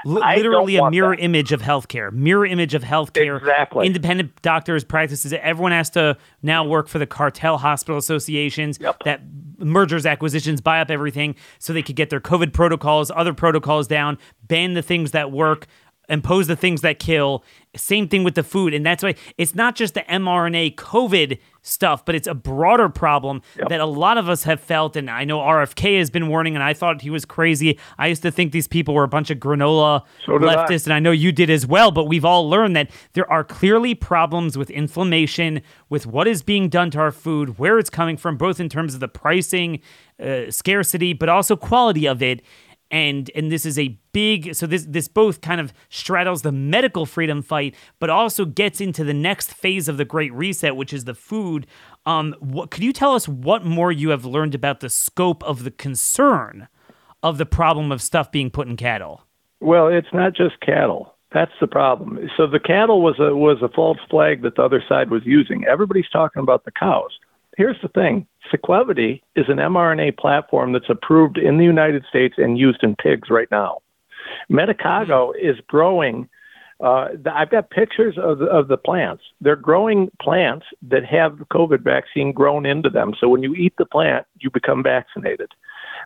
[0.04, 1.22] Literally a mirror that.
[1.22, 2.12] image of healthcare.
[2.12, 3.38] Mirror image of healthcare.
[3.38, 3.86] Exactly.
[3.86, 5.32] Independent doctors practices.
[5.32, 8.96] Everyone has to now work for the cartel hospital associations yep.
[9.04, 9.22] that
[9.58, 14.18] mergers, acquisitions, buy up everything so they could get their COVID protocols, other protocols down,
[14.48, 15.66] ban the things that work,
[16.10, 17.44] impose the things that kill.
[17.76, 18.74] Same thing with the food.
[18.74, 23.42] And that's why it's not just the mRNA COVID stuff, but it's a broader problem
[23.56, 23.68] yep.
[23.68, 24.96] that a lot of us have felt.
[24.96, 27.78] And I know RFK has been warning, and I thought he was crazy.
[27.96, 30.90] I used to think these people were a bunch of granola so leftists, I.
[30.90, 31.92] and I know you did as well.
[31.92, 36.68] But we've all learned that there are clearly problems with inflammation, with what is being
[36.68, 39.80] done to our food, where it's coming from, both in terms of the pricing,
[40.20, 42.42] uh, scarcity, but also quality of it
[42.90, 47.06] and and this is a big so this this both kind of straddles the medical
[47.06, 51.04] freedom fight but also gets into the next phase of the great reset which is
[51.04, 51.66] the food.
[52.06, 55.64] Um what could you tell us what more you have learned about the scope of
[55.64, 56.68] the concern
[57.22, 59.22] of the problem of stuff being put in cattle?
[59.60, 61.14] Well it's not just cattle.
[61.32, 62.18] That's the problem.
[62.36, 65.64] So the cattle was a was a false flag that the other side was using.
[65.64, 67.12] Everybody's talking about the cows.
[67.56, 72.58] Here's the thing Sequivity is an mRNA platform that's approved in the United States and
[72.58, 73.78] used in pigs right now.
[74.50, 76.28] Medicago is growing.
[76.80, 79.22] Uh, I've got pictures of the, of the plants.
[79.40, 83.14] They're growing plants that have the COVID vaccine grown into them.
[83.18, 85.50] So when you eat the plant, you become vaccinated.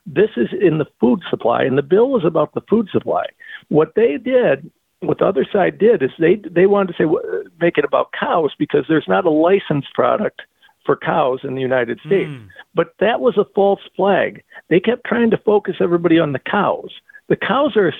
[0.07, 3.24] This is in the food supply, and the bill is about the food supply.
[3.68, 4.70] What they did
[5.07, 8.53] what the other side did is they they wanted to say make it about cows
[8.59, 10.42] because there's not a licensed product
[10.85, 12.30] for cows in the United States.
[12.30, 12.49] Mm.
[12.74, 14.43] But that was a false flag.
[14.68, 16.91] They kept trying to focus everybody on the cows.
[17.28, 17.93] The cows are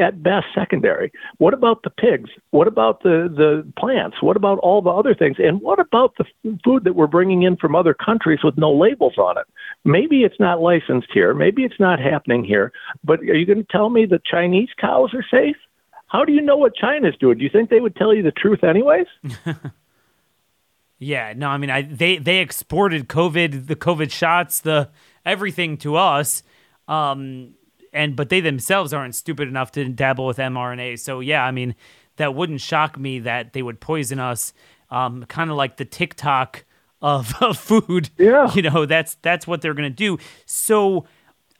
[0.00, 1.12] at best secondary.
[1.36, 2.30] What about the pigs?
[2.50, 4.22] What about the, the plants?
[4.22, 5.36] What about all the other things?
[5.38, 6.24] And what about the
[6.64, 9.44] food that we're bringing in from other countries with no labels on it?
[9.84, 11.34] Maybe it's not licensed here.
[11.34, 12.72] Maybe it's not happening here.
[13.04, 15.56] But are you going to tell me that Chinese cows are safe?
[16.06, 17.36] How do you know what China's doing?
[17.36, 19.06] Do you think they would tell you the truth anyways?
[21.02, 24.90] Yeah, no, I mean, I they they exported COVID, the COVID shots, the
[25.24, 26.42] everything to us,
[26.88, 27.54] um,
[27.90, 30.98] and but they themselves aren't stupid enough to dabble with mRNA.
[30.98, 31.74] So yeah, I mean,
[32.16, 34.52] that wouldn't shock me that they would poison us,
[34.90, 36.66] um, kind of like the TikTok
[37.00, 38.10] of, of food.
[38.18, 40.18] Yeah, you know, that's that's what they're gonna do.
[40.44, 41.06] So,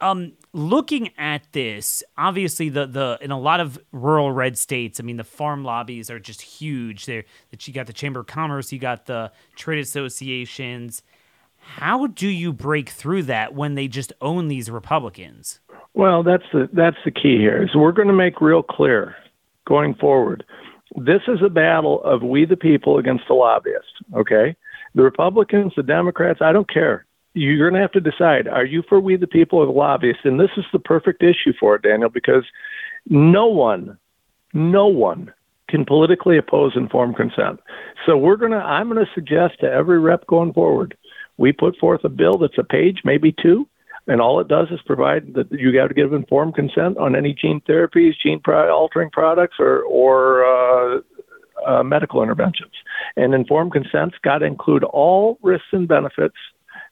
[0.03, 5.03] um, looking at this, obviously the the in a lot of rural red states, I
[5.03, 7.07] mean the farm lobbies are just huge.
[7.07, 11.03] There that you got the Chamber of Commerce, you got the trade associations.
[11.61, 15.61] How do you break through that when they just own these Republicans?
[15.95, 17.63] Well, that's the that's the key here.
[17.63, 19.15] Is we're going to make real clear
[19.67, 20.45] going forward.
[20.97, 23.93] This is a battle of we the people against the lobbyists.
[24.15, 24.57] Okay,
[24.95, 27.07] the Republicans, the Democrats, I don't care.
[27.35, 30.23] You're going to have to decide: are you for we the people or the lobbyists?
[30.25, 32.45] And this is the perfect issue for it, Daniel, because
[33.09, 33.99] no one,
[34.53, 35.33] no one
[35.69, 37.61] can politically oppose informed consent.
[38.07, 38.59] So we're going to.
[38.59, 40.97] I'm going to suggest to every rep going forward,
[41.37, 43.67] we put forth a bill that's a page, maybe two
[44.07, 47.33] and all it does is provide that you got to give informed consent on any
[47.33, 51.01] gene therapies, gene altering products, or or uh,
[51.67, 52.73] uh, medical interventions.
[53.17, 56.35] And informed consent's got to include all risks and benefits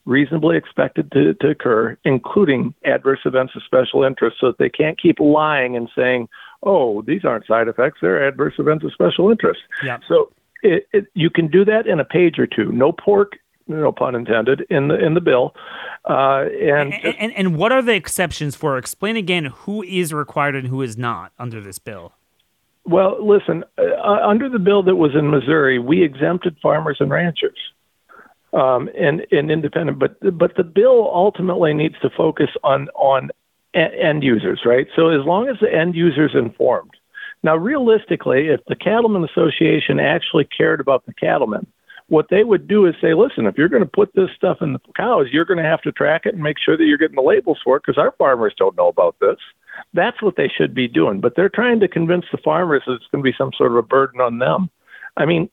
[0.08, 5.00] reasonably expected to, to occur, including adverse events of special interest, so that they can't
[5.00, 6.28] keep lying and saying,
[6.62, 10.00] "Oh, these aren't side effects; they're adverse events of special interest." Yep.
[10.08, 10.32] So
[10.62, 12.72] it, it, you can do that in a page or two.
[12.72, 13.34] No pork
[13.68, 15.54] no pun intended, in the in the bill.
[16.08, 18.78] Uh, and, and, and and what are the exceptions for?
[18.78, 22.12] Explain again who is required and who is not under this bill.
[22.84, 27.58] Well, listen, uh, under the bill that was in Missouri, we exempted farmers and ranchers.
[28.54, 33.30] Um, and, and independent, but but the bill ultimately needs to focus on on
[33.74, 34.86] end users, right?
[34.96, 36.92] So as long as the end user is informed.
[37.42, 41.66] Now, realistically, if the Cattlemen Association actually cared about the cattlemen,
[42.08, 44.72] what they would do is say, listen, if you're going to put this stuff in
[44.72, 47.16] the cows, you're going to have to track it and make sure that you're getting
[47.16, 49.36] the labels for it because our farmers don't know about this.
[49.92, 51.20] That's what they should be doing.
[51.20, 53.76] But they're trying to convince the farmers that it's going to be some sort of
[53.76, 54.70] a burden on them.
[55.18, 55.50] I mean,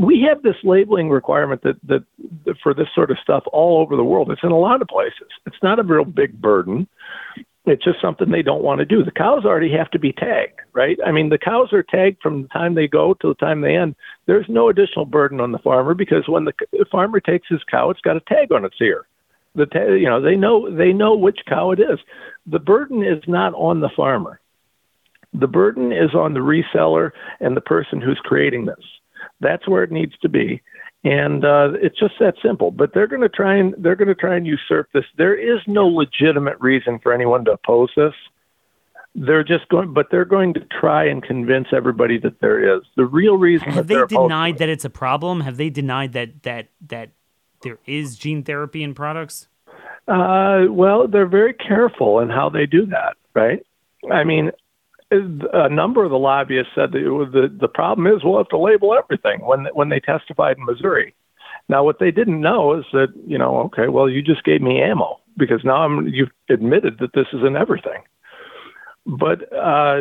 [0.00, 2.04] we have this labeling requirement that, that,
[2.44, 4.30] that for this sort of stuff all over the world.
[4.30, 5.28] It's in a lot of places.
[5.46, 6.86] It's not a real big burden.
[7.64, 9.02] It's just something they don't want to do.
[9.02, 10.98] The cows already have to be tagged, right?
[11.06, 13.76] I mean, the cows are tagged from the time they go to the time they
[13.76, 13.94] end.
[14.26, 16.52] There's no additional burden on the farmer because when the
[16.90, 19.06] farmer takes his cow, it's got a tag on its ear.
[19.54, 21.98] The ta- you know they know they know which cow it is.
[22.46, 24.40] The burden is not on the farmer.
[25.32, 27.10] The burden is on the reseller
[27.40, 28.84] and the person who's creating this.
[29.40, 30.62] That's where it needs to be
[31.04, 32.70] and uh, it's just that simple.
[32.70, 35.04] But they're going to try and they're going to try and usurp this.
[35.18, 38.14] There is no legitimate reason for anyone to oppose this.
[39.14, 42.82] They're just going, but they're going to try and convince everybody that there is.
[42.96, 45.40] The real reason have they denied that it's a problem?
[45.40, 47.10] Have they denied that that that
[47.62, 49.48] there is gene therapy in products?
[50.08, 53.64] Uh, well, they're very careful in how they do that, right?
[54.10, 54.50] I mean,
[55.52, 58.94] a number of the lobbyists said that the the problem is we'll have to label
[58.94, 61.14] everything when when they testified in Missouri.
[61.68, 64.80] Now, what they didn't know is that you know, okay, well, you just gave me
[64.80, 68.02] ammo because now I'm you've admitted that this is in everything.
[69.06, 69.98] But uh,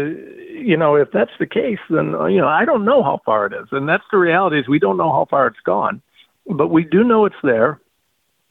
[0.50, 3.54] you know, if that's the case, then you know, I don't know how far it
[3.54, 6.02] is, and that's the reality is we don't know how far it's gone,
[6.48, 7.80] but we do know it's there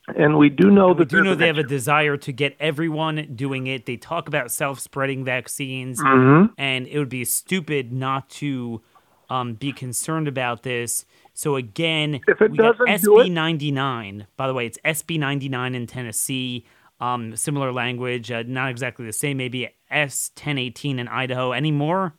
[0.08, 3.32] and we do know that we do know they have a desire to get everyone
[3.34, 3.86] doing it.
[3.86, 6.52] They talk about self-spreading vaccines, mm-hmm.
[6.58, 8.82] and it would be stupid not to
[9.28, 11.04] um, be concerned about this.
[11.34, 14.26] So again, if it we doesn't got SB ninety nine.
[14.36, 16.66] By the way, it's SB ninety nine in Tennessee.
[17.00, 19.38] Um, similar language, uh, not exactly the same.
[19.38, 21.52] Maybe S ten eighteen in Idaho.
[21.52, 22.14] Any more?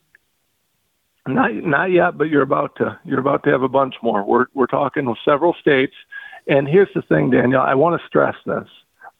[1.26, 4.24] Not not yet, but you're about to you're about to have a bunch more.
[4.24, 5.94] We're we're talking with several states
[6.46, 8.68] and here's the thing, Daniel, I want to stress this.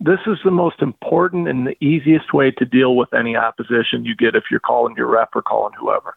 [0.00, 4.16] This is the most important and the easiest way to deal with any opposition you
[4.16, 6.16] get if you're calling your rep or calling whoever.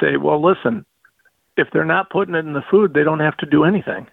[0.00, 0.86] Say, well, listen,
[1.56, 4.06] if they're not putting it in the food, they don't have to do anything.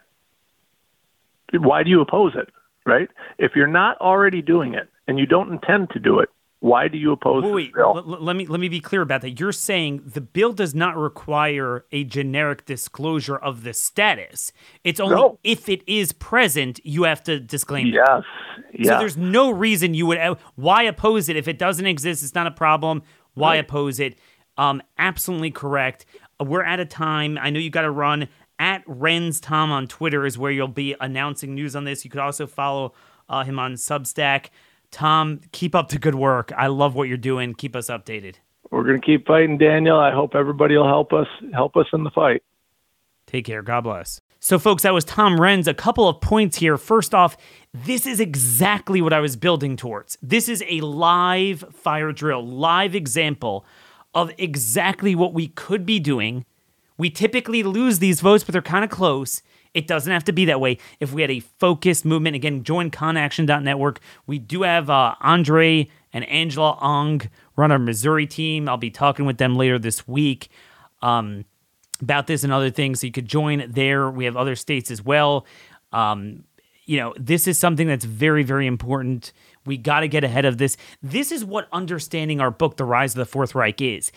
[1.53, 2.49] Why do you oppose it,
[2.85, 3.09] right?
[3.37, 6.29] If you're not already doing it and you don't intend to do it,
[6.63, 7.97] why do you oppose wait, this bill?
[7.97, 9.37] L- let me let me be clear about that.
[9.37, 14.53] You're saying the bill does not require a generic disclosure of the status.
[14.85, 15.39] It's only no.
[15.43, 18.07] if it is present, you have to disclaim yes.
[18.71, 18.79] it.
[18.79, 18.87] Yes.
[18.87, 22.23] So there's no reason you would uh, why oppose it if it doesn't exist.
[22.23, 23.03] It's not a problem.
[23.33, 23.57] Why right.
[23.57, 24.17] oppose it?
[24.57, 26.05] Um, absolutely correct.
[26.39, 27.37] Uh, we're out of time.
[27.41, 28.29] I know you got to run.
[28.57, 32.05] At Renz Tom on Twitter is where you'll be announcing news on this.
[32.05, 32.93] You could also follow
[33.27, 34.47] uh, him on Substack.
[34.93, 36.51] Tom, keep up the good work.
[36.55, 37.55] I love what you're doing.
[37.55, 38.35] Keep us updated.
[38.69, 39.99] We're going to keep fighting, Daniel.
[39.99, 42.43] I hope everybody will help us help us in the fight.
[43.27, 43.61] Take care.
[43.61, 44.21] God bless.
[44.39, 45.67] So, folks, that was Tom Renz.
[45.67, 46.77] A couple of points here.
[46.77, 47.37] First off,
[47.73, 50.17] this is exactly what I was building towards.
[50.21, 53.65] This is a live fire drill, live example
[54.13, 56.45] of exactly what we could be doing.
[56.97, 59.41] We typically lose these votes, but they're kind of close.
[59.73, 60.77] It doesn't have to be that way.
[60.99, 63.99] If we had a focused movement, again, join conaction.network.
[64.27, 67.21] We do have uh, Andre and Angela Ong
[67.55, 68.69] run our Missouri team.
[68.69, 70.49] I'll be talking with them later this week
[71.01, 71.45] um,
[72.01, 73.01] about this and other things.
[73.01, 74.09] So you could join there.
[74.09, 75.45] We have other states as well.
[75.91, 76.43] Um,
[76.85, 79.31] you know, this is something that's very, very important.
[79.65, 80.75] We got to get ahead of this.
[81.01, 84.11] This is what understanding our book, The Rise of the Fourth Reich, is.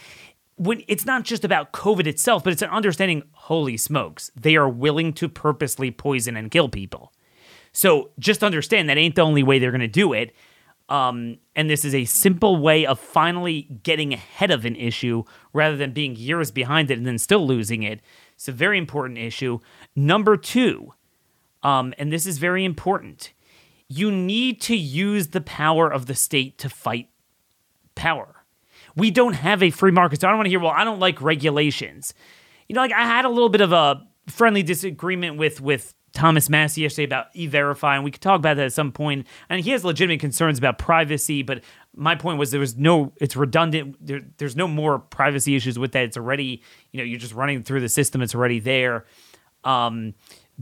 [0.57, 4.69] When it's not just about COVID itself, but it's an understanding, holy smokes, they are
[4.69, 7.13] willing to purposely poison and kill people.
[7.73, 10.35] So just understand that ain't the only way they're going to do it.
[10.89, 15.77] Um, and this is a simple way of finally getting ahead of an issue rather
[15.77, 18.01] than being years behind it and then still losing it.
[18.35, 19.59] It's a very important issue.
[19.95, 20.95] Number two,
[21.63, 23.33] um, and this is very important,
[23.89, 27.09] you need to use the power of the state to fight
[27.95, 28.36] power.
[28.97, 30.21] We don't have a free market.
[30.21, 32.15] So I don't want to hear, well, I don't like regulations.
[32.69, 36.49] You know, like I had a little bit of a friendly disagreement with with Thomas
[36.49, 39.27] Massie yesterday about e-verify, and we could talk about that at some point.
[39.51, 41.63] And he has legitimate concerns about privacy, but
[41.95, 43.97] my point was there was no, it's redundant.
[44.01, 46.05] There, there's no more privacy issues with that.
[46.05, 48.23] It's already, you know, you're just running through the system.
[48.23, 49.05] It's already there.
[49.63, 50.15] Um,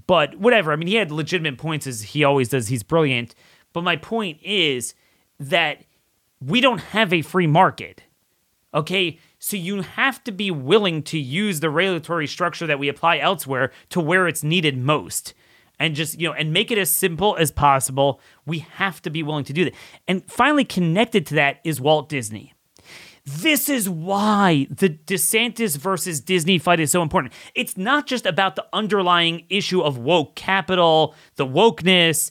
[0.09, 0.73] but whatever.
[0.73, 2.67] I mean, he had legitimate points as he always does.
[2.67, 3.37] He's brilliant.
[3.73, 4.95] But my point is
[5.39, 5.85] that
[6.41, 8.03] we don't have a free market.
[8.75, 13.19] Okay, so you have to be willing to use the regulatory structure that we apply
[13.19, 15.35] elsewhere to where it's needed most
[15.79, 19.23] and just you know and make it as simple as possible we have to be
[19.23, 19.75] willing to do that
[20.07, 22.55] and finally connected to that is walt disney
[23.27, 27.33] this is why the DeSantis versus Disney fight is so important.
[27.55, 32.31] It's not just about the underlying issue of woke capital, the wokeness.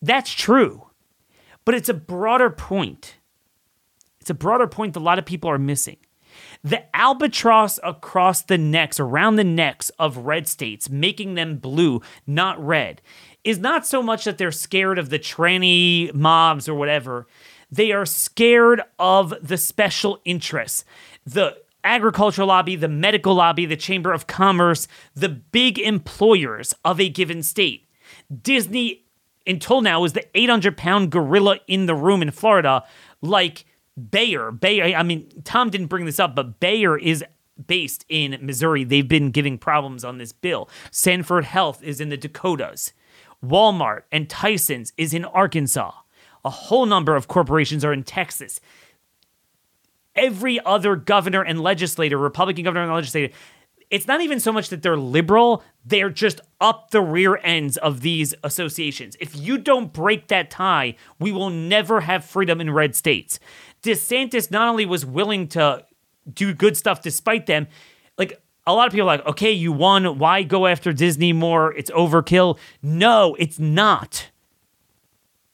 [0.00, 0.86] That's true.
[1.66, 3.16] But it's a broader point.
[4.22, 5.96] It's a broader point that a lot of people are missing.
[6.62, 12.64] The albatross across the necks, around the necks of red states, making them blue, not
[12.64, 13.02] red,
[13.42, 17.26] is not so much that they're scared of the tranny mobs or whatever.
[17.68, 20.84] They are scared of the special interests.
[21.26, 27.08] The agricultural lobby, the medical lobby, the Chamber of Commerce, the big employers of a
[27.08, 27.88] given state.
[28.40, 29.04] Disney,
[29.48, 32.84] until now, is the 800 pound gorilla in the room in Florida,
[33.20, 33.64] like
[34.10, 37.24] Bayer, Bayer, I mean, Tom didn't bring this up, but Bayer is
[37.66, 38.84] based in Missouri.
[38.84, 40.68] They've been giving problems on this bill.
[40.90, 42.92] Sanford Health is in the Dakotas.
[43.44, 45.92] Walmart and Tyson's is in Arkansas.
[46.44, 48.60] A whole number of corporations are in Texas.
[50.14, 53.32] Every other governor and legislator, Republican governor and legislator,
[53.90, 58.00] it's not even so much that they're liberal, they're just up the rear ends of
[58.00, 59.16] these associations.
[59.20, 63.38] If you don't break that tie, we will never have freedom in red states.
[63.82, 65.84] DeSantis not only was willing to
[66.32, 67.66] do good stuff despite them,
[68.16, 70.18] like a lot of people are like, okay, you won.
[70.18, 71.72] Why go after Disney more?
[71.74, 72.58] It's overkill.
[72.80, 74.28] No, it's not.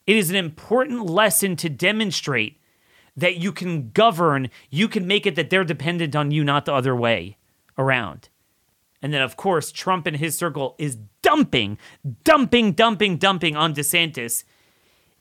[0.07, 2.61] It is an important lesson to demonstrate
[3.17, 6.73] that you can govern, you can make it that they're dependent on you, not the
[6.73, 7.37] other way
[7.77, 8.29] around.
[9.03, 11.79] And then, of course, Trump and his circle is dumping,
[12.25, 14.45] dumping, dumping, dumping on DeSantis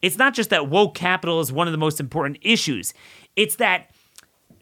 [0.01, 2.93] it's not just that woke capital is one of the most important issues.
[3.35, 3.89] It's that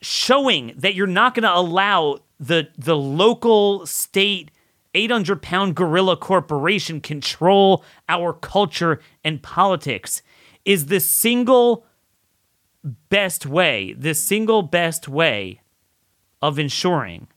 [0.02, 4.52] showing that you're not going to allow the the local state
[4.94, 10.22] 800 pound gorilla corporation control our culture and politics
[10.64, 11.86] is the single
[13.10, 15.62] best way, the single best way
[16.42, 17.28] of ensuring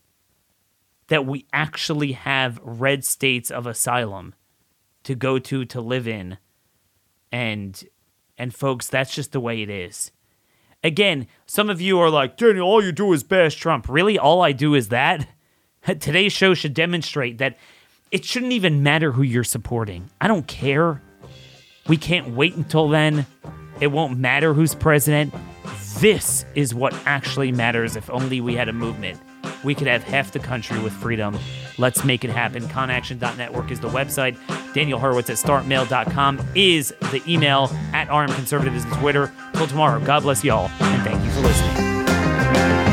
[1.07, 4.35] that we actually have red states of asylum
[5.03, 6.37] to go to to live in
[7.31, 7.83] and
[8.37, 10.11] and folks, that's just the way it is.
[10.83, 13.89] Again, some of you are like, Daniel, all you do is bash Trump.
[13.89, 14.17] Really?
[14.17, 15.27] All I do is that?
[15.85, 17.57] Today's show should demonstrate that
[18.11, 20.09] it shouldn't even matter who you're supporting.
[20.21, 21.01] I don't care.
[21.87, 23.25] We can't wait until then.
[23.81, 25.33] It won't matter who's president.
[25.99, 29.19] This is what actually matters if only we had a movement
[29.63, 31.37] we could have half the country with freedom.
[31.79, 32.67] Let's make it happen.
[32.67, 34.37] Conaction.network is the website.
[34.73, 37.71] Daniel Horowitz at startmail.com is the email.
[37.93, 39.33] At RM Conservative is the Twitter.
[39.53, 42.88] Till tomorrow, God bless y'all, and thank you for listening.